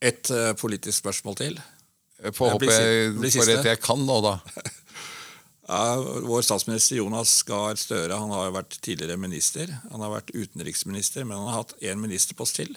Et 0.00 0.30
eh, 0.30 0.52
politisk 0.58 0.98
spørsmål 1.02 1.36
til. 1.36 1.60
Jeg 2.18 2.34
får 2.34 2.54
håpe 2.56 2.66
jeg 2.72 3.32
får 3.36 3.52
et 3.54 3.70
jeg 3.72 3.80
kan 3.84 4.04
nå, 4.06 4.20
da. 4.24 4.36
Ja, 5.68 6.00
vår 6.24 6.46
statsminister 6.46 6.96
Jonas 6.96 7.42
Gahr 7.44 7.76
Støre 7.76 8.16
han 8.16 8.30
har 8.32 8.46
jo 8.46 8.54
vært 8.54 8.78
tidligere 8.80 9.18
minister. 9.20 9.68
Han 9.92 10.00
har 10.00 10.14
vært 10.14 10.30
utenriksminister, 10.32 11.26
men 11.28 11.36
han 11.36 11.50
har 11.50 11.58
hatt 11.58 11.74
én 11.84 12.00
ministerpost 12.00 12.56
til. 12.56 12.72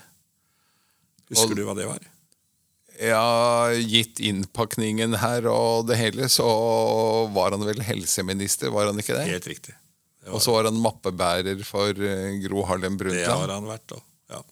Husker 1.32 1.54
Og- 1.54 1.56
du 1.56 1.64
hva 1.70 1.76
det 1.78 1.88
var? 1.88 2.04
Ja, 3.02 3.72
gitt 3.80 4.20
innpakningen 4.20 5.16
her 5.24 5.48
og 5.50 5.88
det 5.88 5.98
hele, 5.98 6.28
så 6.30 6.46
var 7.34 7.56
han 7.56 7.64
vel 7.66 7.80
helseminister, 7.82 8.70
var 8.76 8.92
han 8.92 9.00
ikke 9.00 9.16
det? 9.16 9.30
Helt 9.32 9.48
riktig. 9.48 9.74
Det, 10.22 10.30
Og 10.30 10.44
så 10.44 10.52
var 10.54 10.68
han 10.68 10.78
mappebærer 10.78 11.64
for 11.66 11.96
eh, 11.96 12.36
Gro 12.44 12.66
Harlem 12.68 13.00
det 13.00 13.24
har 13.26 13.48
han 13.48 13.66
vært 13.66 13.96
òg. 13.96 14.04
Ja, 14.30 14.44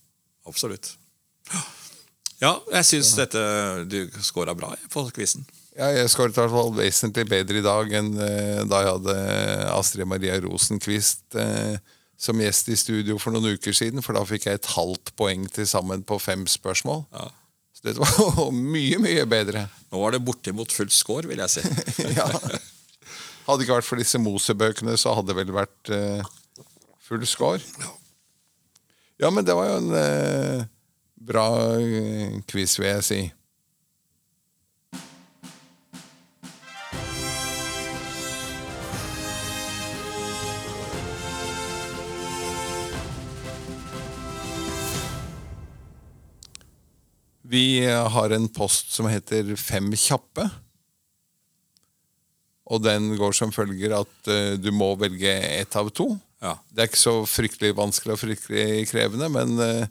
absolutt. 0.47 0.95
Ja, 2.39 2.54
jeg 2.71 2.88
syns 2.88 3.13
dette 3.19 3.39
Du 3.91 3.97
scora 4.23 4.56
bra 4.56 4.71
på 4.91 5.06
quizen. 5.15 5.45
Ja, 5.80 5.89
jeg 5.95 6.12
skåret 6.12 6.36
i 6.36 6.41
hvert 6.41 6.52
fall 6.52 6.73
vesentlig 6.75 7.23
bedre 7.30 7.60
i 7.62 7.63
dag 7.63 7.93
enn 7.95 8.10
eh, 8.19 8.62
da 8.67 8.82
jeg 8.84 8.93
hadde 8.97 9.15
Astrid 9.71 10.08
Maria 10.12 10.36
Rosenkvist 10.43 11.38
eh, 11.39 11.78
som 12.19 12.41
gjest 12.43 12.67
i 12.67 12.75
studio 12.75 13.15
for 13.21 13.32
noen 13.32 13.56
uker 13.56 13.75
siden, 13.75 14.04
for 14.04 14.17
da 14.17 14.25
fikk 14.28 14.49
jeg 14.49 14.60
et 14.60 14.71
halvt 14.73 15.13
poeng 15.19 15.45
til 15.56 15.67
sammen 15.69 16.04
på 16.04 16.17
fem 16.19 16.43
spørsmål. 16.52 17.06
Ja. 17.15 17.30
Så 17.71 17.86
dette 17.88 18.04
var 18.04 18.52
mye, 18.75 18.99
mye 18.99 19.23
bedre. 19.30 19.63
Nå 19.88 20.02
var 20.02 20.15
det 20.15 20.25
bortimot 20.28 20.75
fullt 20.75 20.95
score, 20.95 21.30
vil 21.32 21.39
jeg 21.45 21.54
si. 21.54 21.63
ja. 22.19 22.28
Hadde 22.28 23.62
det 23.62 23.69
ikke 23.69 23.78
vært 23.80 23.88
for 23.88 24.04
disse 24.04 24.19
Mosebøkene, 24.19 24.97
så 24.99 25.15
hadde 25.15 25.32
det 25.32 25.38
vel 25.39 25.56
vært 25.56 25.93
eh, 25.95 26.28
full 27.08 27.23
score. 27.30 27.63
Ja, 29.19 29.32
men 29.32 29.47
det 29.47 29.56
var 29.56 29.71
jo 29.71 29.80
en 29.80 29.95
eh, 29.95 30.67
bra 31.19 31.49
eh, 31.79 32.39
quiz, 32.49 32.77
vil 32.79 32.89
jeg 32.89 33.05
si. 33.05 33.21
Vi 47.49 47.82
har 47.82 48.29
en 48.29 48.45
post 48.53 48.91
som 48.93 49.08
heter 49.10 49.55
Fem 49.58 49.89
kjappe. 49.97 50.45
Og 52.69 52.84
den 52.86 53.15
går 53.17 53.34
som 53.34 53.53
følger 53.53 53.95
at 53.97 54.29
uh, 54.29 54.53
du 54.62 54.69
må 54.75 54.91
velge 55.01 55.32
ett 55.34 55.73
av 55.79 55.89
to. 55.89 56.12
Ja. 56.43 56.55
Det 56.69 56.84
er 56.84 56.91
ikke 56.91 57.01
så 57.01 57.15
fryktelig 57.27 57.73
vanskelig 57.75 58.15
og 58.15 58.21
fryktelig 58.21 58.86
krevende, 58.88 59.27
men 59.34 59.58
eh, 59.60 59.82
eh, 59.82 59.88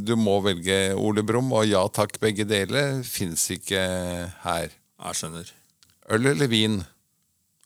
du 0.00 0.14
må 0.16 0.38
velge 0.40 0.94
Ole 0.96 1.20
Brumm, 1.26 1.50
og 1.52 1.66
ja 1.68 1.82
takk, 1.92 2.14
begge 2.22 2.46
deler 2.48 3.02
fins 3.04 3.42
ikke 3.52 3.82
her. 4.44 4.72
Jeg 4.72 5.18
skjønner. 5.18 5.50
Øl 6.14 6.30
eller 6.30 6.48
vin? 6.48 6.78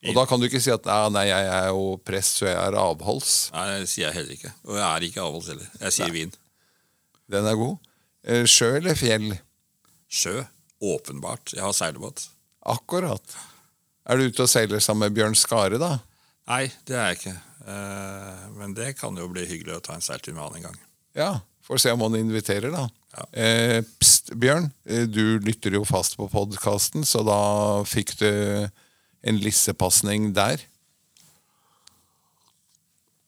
Og 0.03 0.17
da 0.17 0.25
kan 0.27 0.41
du 0.43 0.49
ikke 0.49 0.61
si 0.63 0.73
at 0.75 0.87
ah, 0.91 1.07
nei, 1.15 1.29
jeg 1.29 1.47
er 1.47 1.69
jo 1.71 1.95
prest, 2.03 2.41
så 2.41 2.49
jeg 2.49 2.59
er 2.59 2.75
avholds. 2.81 3.35
Nei, 3.55 3.67
det 3.85 3.91
sier 3.91 4.09
jeg 4.09 4.17
heller 4.17 4.35
ikke. 4.35 4.51
Og 4.67 4.79
jeg 4.81 4.87
er 4.89 5.07
ikke 5.07 5.23
avholds 5.23 5.51
heller. 5.53 5.69
Jeg 5.85 5.95
sier 5.95 6.15
vin. 6.15 6.33
Den 7.31 7.47
er 7.47 7.59
god. 7.61 7.93
Eh, 8.27 8.43
Sjø 8.51 8.73
eller 8.81 8.99
fjell? 8.99 9.29
Sjø. 10.11 10.43
Åpenbart. 10.83 11.55
Jeg 11.55 11.63
har 11.63 11.77
seilbåt. 11.79 12.25
Akkurat. 12.67 13.37
Er 14.11 14.19
du 14.19 14.27
ute 14.27 14.43
og 14.43 14.51
seiler 14.51 14.83
sammen 14.83 15.07
med 15.07 15.15
Bjørn 15.15 15.39
Skare, 15.39 15.79
da? 15.79 15.93
Nei, 16.51 16.65
det 16.91 16.99
er 16.99 17.13
jeg 17.13 17.21
ikke. 17.21 17.37
Eh, 17.71 18.43
men 18.59 18.75
det 18.75 18.97
kan 18.99 19.15
jo 19.23 19.31
bli 19.31 19.47
hyggelig 19.47 19.79
å 19.79 19.85
ta 19.87 19.95
en 19.95 20.03
seiltur 20.03 20.35
med 20.35 20.43
han 20.43 20.59
en 20.59 20.67
gang. 20.67 20.81
Ja, 21.15 21.31
får 21.73 21.79
se 21.87 21.93
om 21.95 22.05
han 22.05 22.17
inviterer, 22.19 22.73
da. 22.73 22.89
Ja. 23.17 23.27
Eh, 23.33 23.79
pst, 24.01 24.33
Bjørn, 24.37 24.71
eh, 24.85 25.07
du 25.09 25.41
lytter 25.41 25.73
jo 25.77 25.85
fast 25.89 26.19
på 26.21 26.29
podkasten, 26.33 27.07
så 27.09 27.23
da 27.25 27.41
fikk 27.89 28.15
du 28.21 28.29
en 29.23 29.41
lissepasning 29.41 30.33
der. 30.37 30.61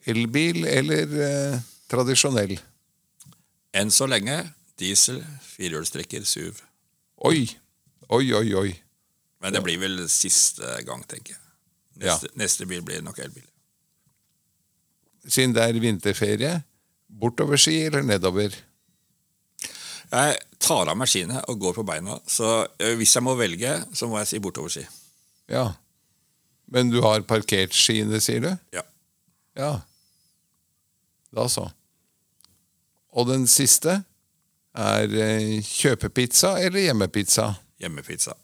Elbil 0.04 0.66
eller 0.68 1.16
eh, 1.28 1.56
tradisjonell? 1.88 2.58
Enn 3.74 3.92
så 3.94 4.08
lenge 4.10 4.36
diesel, 4.80 5.22
firehjulstrekker, 5.54 6.26
SUV. 6.28 6.60
Oi, 7.24 7.46
oi, 8.12 8.26
oi, 8.36 8.48
oi. 8.60 8.68
Men 9.40 9.56
det 9.56 9.64
blir 9.64 9.80
vel 9.80 10.04
siste 10.12 10.76
gang, 10.84 11.00
tenker 11.08 11.36
jeg. 11.36 11.42
Neste, 12.04 12.28
neste 12.36 12.68
bil 12.68 12.84
blir 12.84 13.00
nok 13.06 13.20
elbil. 13.24 13.44
Siden 15.24 15.54
det 15.56 15.64
er 15.64 15.80
vinterferie, 15.80 16.54
bortoverski 17.20 17.78
eller 17.88 18.04
nedover? 18.06 18.54
Jeg 20.14 20.36
tar 20.62 20.90
av 20.90 20.98
meg 20.98 21.10
skiene 21.10 21.40
og 21.50 21.60
går 21.62 21.78
på 21.78 21.86
beina, 21.86 22.18
så 22.28 22.66
eh, 22.78 22.94
hvis 22.98 23.14
jeg 23.16 23.24
må 23.24 23.34
velge, 23.38 23.72
så 23.96 24.08
må 24.10 24.20
jeg 24.20 24.30
si 24.30 24.42
bortoverski. 24.42 24.84
Ja. 25.50 25.70
Men 26.70 26.92
du 26.92 27.00
har 27.04 27.24
parkert 27.28 27.74
skiene, 27.76 28.20
sier 28.22 28.44
du? 28.44 28.50
Ja. 28.76 28.84
Ja. 29.58 29.72
Da 31.34 31.48
så. 31.50 31.68
Og 33.14 33.28
den 33.30 33.46
siste 33.50 34.00
er 34.74 35.12
eh, 35.26 35.60
kjøpepizza 35.62 36.56
eller 36.62 36.86
hjemmepizza? 36.88 37.52
Hjemmepizza. 37.82 38.34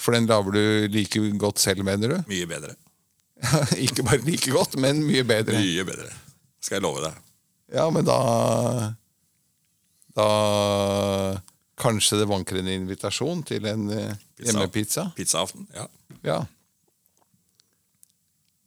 For 0.00 0.16
den 0.16 0.28
lager 0.28 0.54
du 0.54 0.88
like 0.92 1.20
godt 1.40 1.60
selv, 1.60 1.84
mener 1.84 2.14
du? 2.16 2.30
Mye 2.30 2.48
bedre. 2.48 2.76
Ikke 3.84 4.04
bare 4.06 4.22
like 4.24 4.52
godt, 4.54 4.78
men 4.80 5.02
mye 5.04 5.24
bedre. 5.28 5.58
Mye 5.60 5.84
bedre. 5.88 6.08
Skal 6.62 6.78
jeg 6.78 6.86
love 6.86 7.02
deg. 7.04 7.18
Ja, 7.72 7.88
men 7.90 8.04
da 8.04 8.18
Da 10.16 10.28
Kanskje 11.82 12.20
det 12.20 12.28
vanker 12.30 12.60
en 12.60 12.68
invitasjon 12.68 13.40
til 13.48 13.64
en 13.66 13.88
eh, 13.90 14.12
Pizza. 14.36 14.44
hjemmepizza? 14.52 15.04
Pizzaaften. 15.16 15.64
Ja. 15.74 15.86
Ja. 16.22 16.36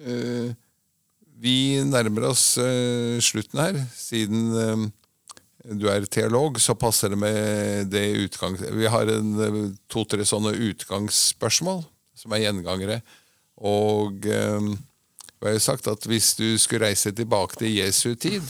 Eh, 0.04 0.50
vi 1.40 1.84
nærmer 1.86 2.32
oss 2.32 2.58
eh, 2.60 3.22
slutten 3.24 3.62
her. 3.62 3.78
Siden 3.96 4.42
eh, 4.60 4.84
du 5.80 5.88
er 5.94 6.10
teolog, 6.12 6.60
så 6.60 6.76
passer 6.76 7.14
det 7.14 7.22
med 7.22 7.88
det 7.94 8.04
utgangs... 8.26 8.66
Vi 8.74 8.90
har 8.92 9.14
en, 9.14 9.32
eh, 9.46 9.62
to-tre 9.88 10.26
sånne 10.28 10.52
utgangsspørsmål 10.72 11.86
som 12.20 12.36
er 12.36 12.48
gjengangere. 12.48 13.00
Og 13.64 14.28
eh, 14.28 14.70
vi 15.40 15.48
har 15.48 15.56
jo 15.56 15.64
sagt 15.70 15.88
at 15.94 16.10
hvis 16.10 16.34
du 16.42 16.50
skulle 16.60 16.90
reise 16.90 17.16
tilbake 17.16 17.62
til 17.62 17.78
Jesu 17.80 18.12
tid, 18.20 18.44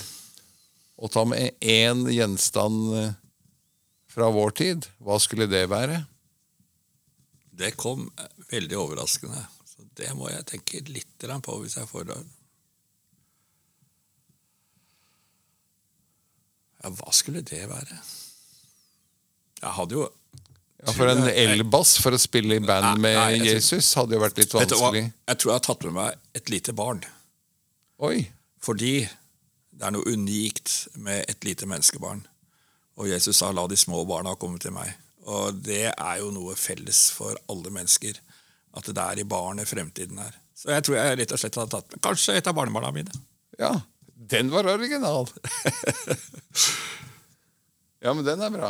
og 0.96 1.12
ta 1.12 1.26
med 1.28 1.58
én 1.60 2.06
gjenstand 2.12 2.96
eh, 3.00 3.14
fra 4.16 4.30
vår 4.32 4.56
tid, 4.56 4.88
hva 5.04 5.20
skulle 5.20 5.48
det 5.52 5.66
være? 5.72 6.00
Det 7.56 7.74
kom 7.80 8.08
eh, 8.20 8.32
veldig 8.54 8.80
overraskende. 8.80 9.44
Så 9.68 9.88
det 10.00 10.14
må 10.16 10.30
jeg 10.32 10.48
tenke 10.48 10.84
litt 10.88 11.28
på 11.44 11.58
hvis 11.62 11.78
jeg 11.80 11.90
får 11.90 12.08
det. 12.12 12.20
Ja, 16.84 16.92
hva 16.94 17.12
skulle 17.16 17.42
det 17.42 17.64
være? 17.72 17.98
Jeg 19.62 19.74
hadde 19.80 19.98
jo 19.98 20.06
Ja, 20.86 20.94
For 20.94 21.10
en 21.10 21.26
elbass 21.32 21.96
for 22.04 22.14
å 22.14 22.20
spille 22.22 22.60
i 22.60 22.62
band 22.62 23.00
med 23.02 23.16
nei, 23.18 23.38
nei, 23.40 23.48
Jesus 23.48 23.88
hadde 23.98 24.14
jo 24.14 24.22
vært 24.22 24.38
litt 24.38 24.52
Vet 24.54 24.70
du 24.70 24.76
vanskelig. 24.78 25.08
Jeg 25.32 25.40
tror 25.42 25.52
jeg 25.52 25.58
har 25.58 25.64
tatt 25.66 25.86
med 25.88 25.96
meg 25.96 26.38
et 26.38 26.52
lite 26.54 26.76
barn. 26.78 27.02
Oi, 28.06 28.28
Fordi 28.62 28.92
det 29.76 29.88
er 29.88 29.96
noe 29.96 30.08
unikt 30.08 30.88
med 30.96 31.26
et 31.30 31.44
lite 31.44 31.68
menneskebarn. 31.68 32.24
Og 32.96 33.10
Jesus 33.12 33.38
sa 33.38 33.52
'la 33.52 33.68
de 33.68 33.78
små 33.78 34.06
barna 34.08 34.36
komme 34.36 34.60
til 34.60 34.72
meg'. 34.72 34.94
Og 35.26 35.54
det 35.64 35.92
er 35.92 36.18
jo 36.22 36.32
noe 36.32 36.56
felles 36.56 37.12
for 37.12 37.36
alle 37.50 37.70
mennesker. 37.70 38.14
At 38.78 38.86
det 38.86 38.98
er 38.98 39.20
i 39.20 39.28
barnet 39.28 39.68
fremtiden 39.68 40.20
er. 40.20 40.36
Så 40.56 40.70
jeg 40.72 40.84
tror 40.84 40.96
jeg 40.96 41.18
rett 41.20 41.32
og 41.32 41.40
slett 41.40 41.56
har 41.56 41.68
tatt 41.68 41.96
kanskje 42.02 42.38
et 42.38 42.48
av 42.48 42.56
barnebarna 42.56 42.92
mine. 42.92 43.12
ja. 43.60 43.82
Den 44.16 44.50
var 44.50 44.66
original. 44.66 45.28
ja, 48.00 48.14
men 48.14 48.24
den 48.26 48.42
er 48.42 48.50
bra. 48.50 48.70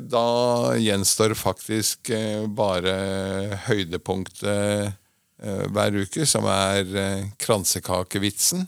Da 0.00 0.74
gjenstår 0.80 1.34
faktisk 1.36 2.08
eh, 2.10 2.46
bare 2.48 2.94
høydepunktet 3.66 4.48
eh, 4.48 5.64
hver 5.68 5.98
uke, 6.00 6.24
som 6.26 6.48
er 6.48 6.88
eh, 6.96 7.26
kransekakevitsen. 7.36 8.64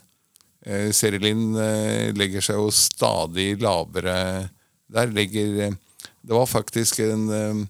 Eh, 0.67 0.91
Serilin 0.91 1.55
eh, 1.55 2.11
legger 2.17 2.43
seg 2.43 2.59
jo 2.59 2.67
stadig 2.75 3.53
lavere 3.63 4.49
Der 4.91 5.13
legger 5.15 5.61
eh, 5.63 5.75
Det 6.19 6.35
var 6.35 6.49
faktisk 6.51 6.99
en 7.05 7.23
eh, 7.31 7.61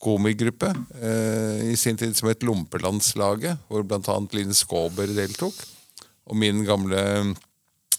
komigruppe 0.00 0.70
eh, 1.02 1.72
i 1.72 1.76
sin 1.76 1.98
tid 1.98 2.14
som 2.16 2.30
het 2.30 2.44
Lompelandslaget, 2.46 3.66
hvor 3.68 3.84
bl.a. 3.84 4.16
Linn 4.32 4.54
Skåber 4.56 5.10
deltok. 5.12 5.58
Og 6.30 6.38
min 6.40 6.62
gamle 6.64 7.02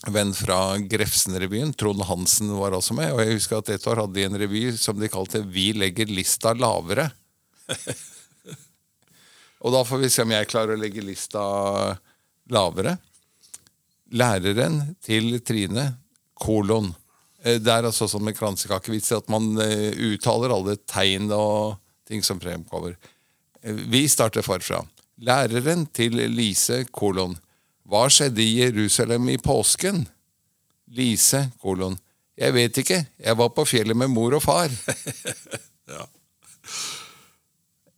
venn 0.09 0.31
fra 0.33 0.79
Grefsen-revyen, 0.81 1.75
Trond 1.77 2.01
Hansen, 2.09 2.49
var 2.57 2.73
også 2.73 2.97
med. 2.97 3.11
Og 3.13 3.21
jeg 3.21 3.37
husker 3.37 3.59
at 3.59 3.69
et 3.75 3.85
år 3.85 4.01
hadde 4.01 4.17
de 4.17 4.25
en 4.25 4.39
revy 4.41 4.63
som 4.81 4.97
de 4.97 5.11
kalte 5.13 5.43
'Vi 5.45 5.73
legger 5.77 6.09
lista 6.09 6.55
lavere'. 6.57 7.11
og 9.61 9.77
da 9.77 9.83
får 9.85 10.01
vi 10.01 10.09
se 10.09 10.25
om 10.25 10.33
jeg 10.33 10.49
klarer 10.49 10.73
å 10.73 10.81
legge 10.81 11.05
lista 11.05 11.43
lavere. 12.49 12.97
Læreren 14.11 14.95
til 15.03 15.37
Trine, 15.45 15.93
kolon. 16.39 16.91
Eh, 17.43 17.59
Det 17.59 17.71
er 17.71 17.87
altså 17.87 18.07
sånn 18.11 18.25
med 18.27 18.37
kransekakevits 18.37 19.11
at 19.15 19.29
man 19.31 19.53
eh, 19.63 19.91
uttaler 20.11 20.51
alle 20.53 20.75
tegn 20.89 21.31
og 21.31 21.77
ting 22.07 22.23
som 22.23 22.39
fremkommer. 22.39 22.97
Eh, 23.63 23.73
Vi 23.87 24.07
starter 24.11 24.43
forfra. 24.45 24.83
Læreren 25.21 25.85
til 25.93 26.17
Lise, 26.33 26.83
kolon. 26.91 27.37
Hva 27.87 28.07
skjedde 28.09 28.41
i 28.41 28.59
Jerusalem 28.63 29.29
i 29.29 29.37
påsken? 29.37 30.05
Lise, 30.91 31.51
kolon. 31.61 31.97
Jeg 32.37 32.53
vet 32.55 32.77
ikke, 32.81 33.05
jeg 33.19 33.37
var 33.37 33.49
på 33.53 33.65
fjellet 33.67 33.95
med 33.97 34.09
mor 34.09 34.33
og 34.35 34.43
far. 34.43 34.69
Ja. 35.91 36.05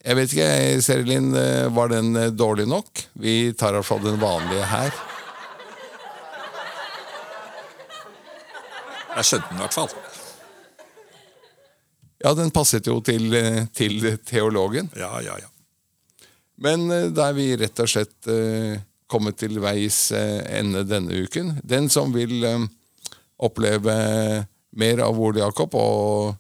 Jeg 0.04 0.17
vet 0.17 0.32
ikke, 0.34 0.82
Serilin, 0.82 1.28
var 1.76 1.91
den 1.91 2.15
dårlig 2.34 2.65
nok? 2.67 3.04
Vi 3.21 3.54
tar 3.54 3.76
iallfall 3.78 4.02
den 4.02 4.17
vanlige 4.19 4.65
her. 4.65 4.95
Jeg 9.13 9.30
skjønte 9.30 9.49
den 9.52 9.60
i 9.60 9.63
hvert 9.63 9.78
fall. 9.78 9.95
Ja, 12.23 12.32
den 12.38 12.54
passet 12.56 12.88
jo 12.88 13.02
til, 13.04 13.36
til 13.76 14.13
teologen. 14.26 14.88
Ja, 14.95 15.17
ja, 15.21 15.36
ja. 15.41 15.49
Men 16.63 16.88
eh, 16.91 17.10
da 17.13 17.30
er 17.30 17.38
vi 17.38 17.49
rett 17.60 17.82
og 17.84 17.89
slett 17.89 18.30
eh, 18.32 18.78
kommet 19.12 19.39
til 19.41 19.60
veis 19.63 20.06
eh, 20.15 20.39
ende 20.60 20.86
denne 20.88 21.26
uken. 21.26 21.58
Den 21.63 21.89
som 21.91 22.13
vil 22.15 22.45
oppleve 23.43 23.95
mer 24.73 25.04
av 25.04 25.19
Ole 25.19 25.43
Jakob 25.43 25.76
og 25.78 26.34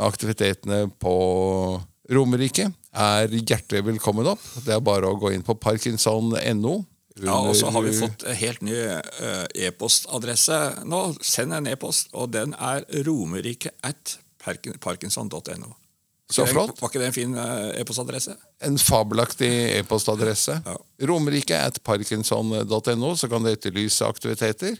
aktivitetene 0.00 0.86
på 1.02 1.14
Romerike, 2.10 2.70
er 2.90 3.30
hjertelig 3.30 3.84
velkommen 3.86 4.26
opp. 4.32 4.42
Det 4.64 4.72
er 4.74 4.82
bare 4.82 5.10
å 5.10 5.18
gå 5.20 5.30
inn 5.34 5.44
på 5.46 5.54
parkinson.no. 5.60 6.72
Ja, 7.18 7.34
og 7.42 7.56
så 7.58 7.70
har 7.74 7.82
vi 7.82 7.92
fått 7.98 8.22
helt 8.38 8.62
ny 8.62 8.76
eh, 8.76 9.66
e-postadresse 9.66 10.84
nå. 10.86 11.00
Send 11.26 11.52
en 11.56 11.66
e-post, 11.66 12.12
og 12.14 12.30
den 12.32 12.54
er 12.54 12.86
romerike 13.06 13.72
at 13.84 14.18
parkinson.no. 14.44 15.74
Så 16.30 16.46
flott. 16.46 16.76
Var 16.78 16.92
ikke 16.92 17.00
det 17.02 17.08
en 17.10 17.16
fin 17.16 17.34
eh, 17.34 17.80
e-postadresse? 17.82 18.36
En 18.62 18.78
fabelaktig 18.78 19.50
e-postadresse. 19.80 20.60
Ja. 20.64 20.76
Romerike 21.10 21.58
at 21.58 21.82
parkinson.no, 21.84 23.14
så 23.18 23.28
kan 23.28 23.42
du 23.42 23.50
etterlyse 23.50 24.06
aktiviteter. 24.06 24.78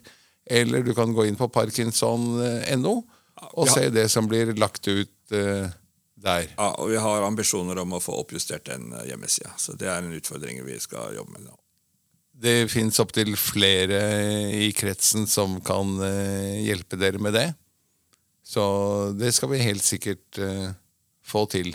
Eller 0.51 0.87
du 0.87 0.95
kan 0.95 1.13
gå 1.15 1.27
inn 1.27 1.37
på 1.39 1.51
parkinson.no 1.53 2.95
og 3.41 3.67
Ja. 3.67 3.73
se 3.73 3.89
det 3.91 4.09
som 4.13 4.27
blir 4.29 4.53
lagt 4.59 4.87
ut 4.89 5.33
uh, 5.33 5.67
der. 6.15 6.47
Ja, 6.57 6.69
og 6.77 6.91
vi 6.91 6.97
har 7.01 7.23
ambisjoner 7.25 7.79
om 7.81 7.95
å 7.97 8.01
få 8.03 8.15
oppjustert 8.21 8.67
den 8.69 8.93
hjemmesida. 9.09 9.55
Så 9.57 9.73
det 9.81 9.89
er 9.89 10.03
en 10.03 10.13
utfordring 10.13 10.61
vi 10.67 10.77
skal 10.83 11.15
jobbe 11.17 11.39
med 11.39 11.49
nå. 11.49 11.57
Det 12.41 12.71
fins 12.73 12.97
opptil 13.03 13.35
flere 13.37 13.99
i 14.57 14.71
kretsen 14.73 15.27
som 15.29 15.59
kan 15.65 15.99
eh, 16.07 16.63
hjelpe 16.65 16.97
dere 16.97 17.21
med 17.21 17.35
det. 17.37 17.49
Så 18.41 18.63
det 19.13 19.35
skal 19.37 19.53
vi 19.53 19.61
helt 19.61 19.85
sikkert 19.85 20.41
eh, 20.41 20.71
få 21.21 21.45
til. 21.53 21.75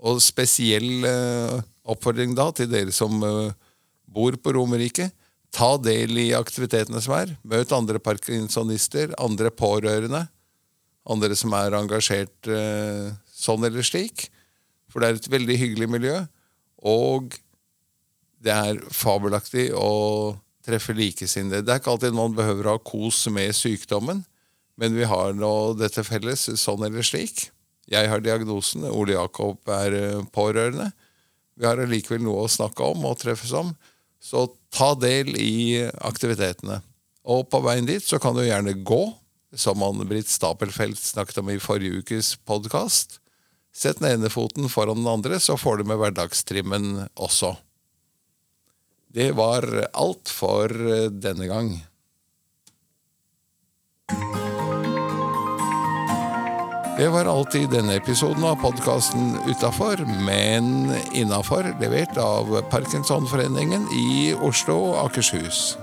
Og 0.00 0.22
spesiell 0.24 1.04
eh, 1.04 1.58
oppfordring 1.92 2.32
da 2.38 2.48
til 2.56 2.70
dere 2.72 2.94
som 2.94 3.20
bor 3.20 4.38
på 4.40 4.54
Romerike. 4.56 5.10
Ta 5.52 5.74
del 5.82 6.16
i 6.22 6.30
aktivitetene 6.38 7.02
som 7.04 7.18
er. 7.18 7.36
Møt 7.44 7.76
andre 7.76 8.00
parkinsonister, 8.00 9.12
andre 9.20 9.52
pårørende. 9.52 10.24
Andre 11.10 11.36
som 11.36 11.52
er 11.58 11.76
engasjert 11.76 12.48
sånn 13.34 13.64
eller 13.66 13.84
slik. 13.84 14.28
For 14.88 15.02
det 15.02 15.08
er 15.08 15.20
et 15.20 15.32
veldig 15.32 15.56
hyggelig 15.58 15.90
miljø. 15.90 16.16
Og 16.86 17.34
det 18.40 18.52
er 18.54 18.80
fabelaktig 18.94 19.68
å 19.76 20.36
treffe 20.64 20.94
likesinnede. 20.96 21.64
Det 21.64 21.74
er 21.74 21.80
ikke 21.82 21.94
alltid 21.94 22.16
man 22.16 22.36
behøver 22.36 22.66
å 22.66 22.76
ha 22.76 22.82
kos 22.82 23.22
med 23.32 23.52
sykdommen, 23.56 24.24
men 24.80 24.96
vi 24.96 25.08
har 25.08 25.34
nå 25.36 25.52
dette 25.76 26.04
felles, 26.06 26.46
sånn 26.60 26.84
eller 26.86 27.04
slik. 27.04 27.50
Jeg 27.90 28.08
har 28.08 28.22
diagnosen, 28.24 28.86
Ole 28.88 29.16
Jakob 29.16 29.68
er 29.74 29.96
eh, 29.96 30.26
pårørende. 30.32 30.90
Vi 31.58 31.66
har 31.68 31.80
allikevel 31.82 32.22
noe 32.24 32.46
å 32.46 32.50
snakke 32.52 32.86
om 32.86 33.04
og 33.08 33.18
treffes 33.20 33.52
om, 33.56 33.74
så 34.22 34.46
ta 34.72 34.94
del 34.96 35.34
i 35.36 35.82
aktivitetene. 36.06 36.80
Og 37.28 37.48
på 37.52 37.60
veien 37.64 37.88
dit 37.88 38.04
så 38.04 38.20
kan 38.22 38.36
du 38.36 38.44
gjerne 38.44 38.78
gå, 38.86 39.02
som 39.58 39.82
Anne-Britt 39.82 40.30
Stapelfelt 40.30 41.00
snakket 41.02 41.40
om 41.42 41.50
i 41.50 41.58
forrige 41.60 42.00
ukes 42.00 42.36
podkast. 42.46 43.18
Sett 43.74 43.98
den 43.98 44.14
ene 44.14 44.30
foten 44.32 44.70
foran 44.70 45.02
den 45.02 45.10
andre, 45.10 45.40
så 45.42 45.58
får 45.58 45.80
du 45.80 45.90
med 45.90 45.98
hverdagstrimmen 46.00 47.08
også. 47.18 47.56
Det 49.12 49.32
var 49.34 49.66
alt 49.92 50.30
for 50.30 50.70
denne 51.10 51.46
gang. 51.50 51.72
Det 57.00 57.08
var 57.08 57.24
alt 57.24 57.54
i 57.56 57.64
denne 57.66 57.96
episoden 57.96 58.44
av 58.44 58.60
podkasten 58.62 59.32
Utafor, 59.48 60.04
men 60.26 60.92
innafor, 61.16 61.72
levert 61.80 62.18
av 62.20 62.52
Parkinsonforeningen 62.70 63.88
i 63.96 64.34
Oslo 64.36 64.76
og 64.92 64.98
Akershus. 65.08 65.78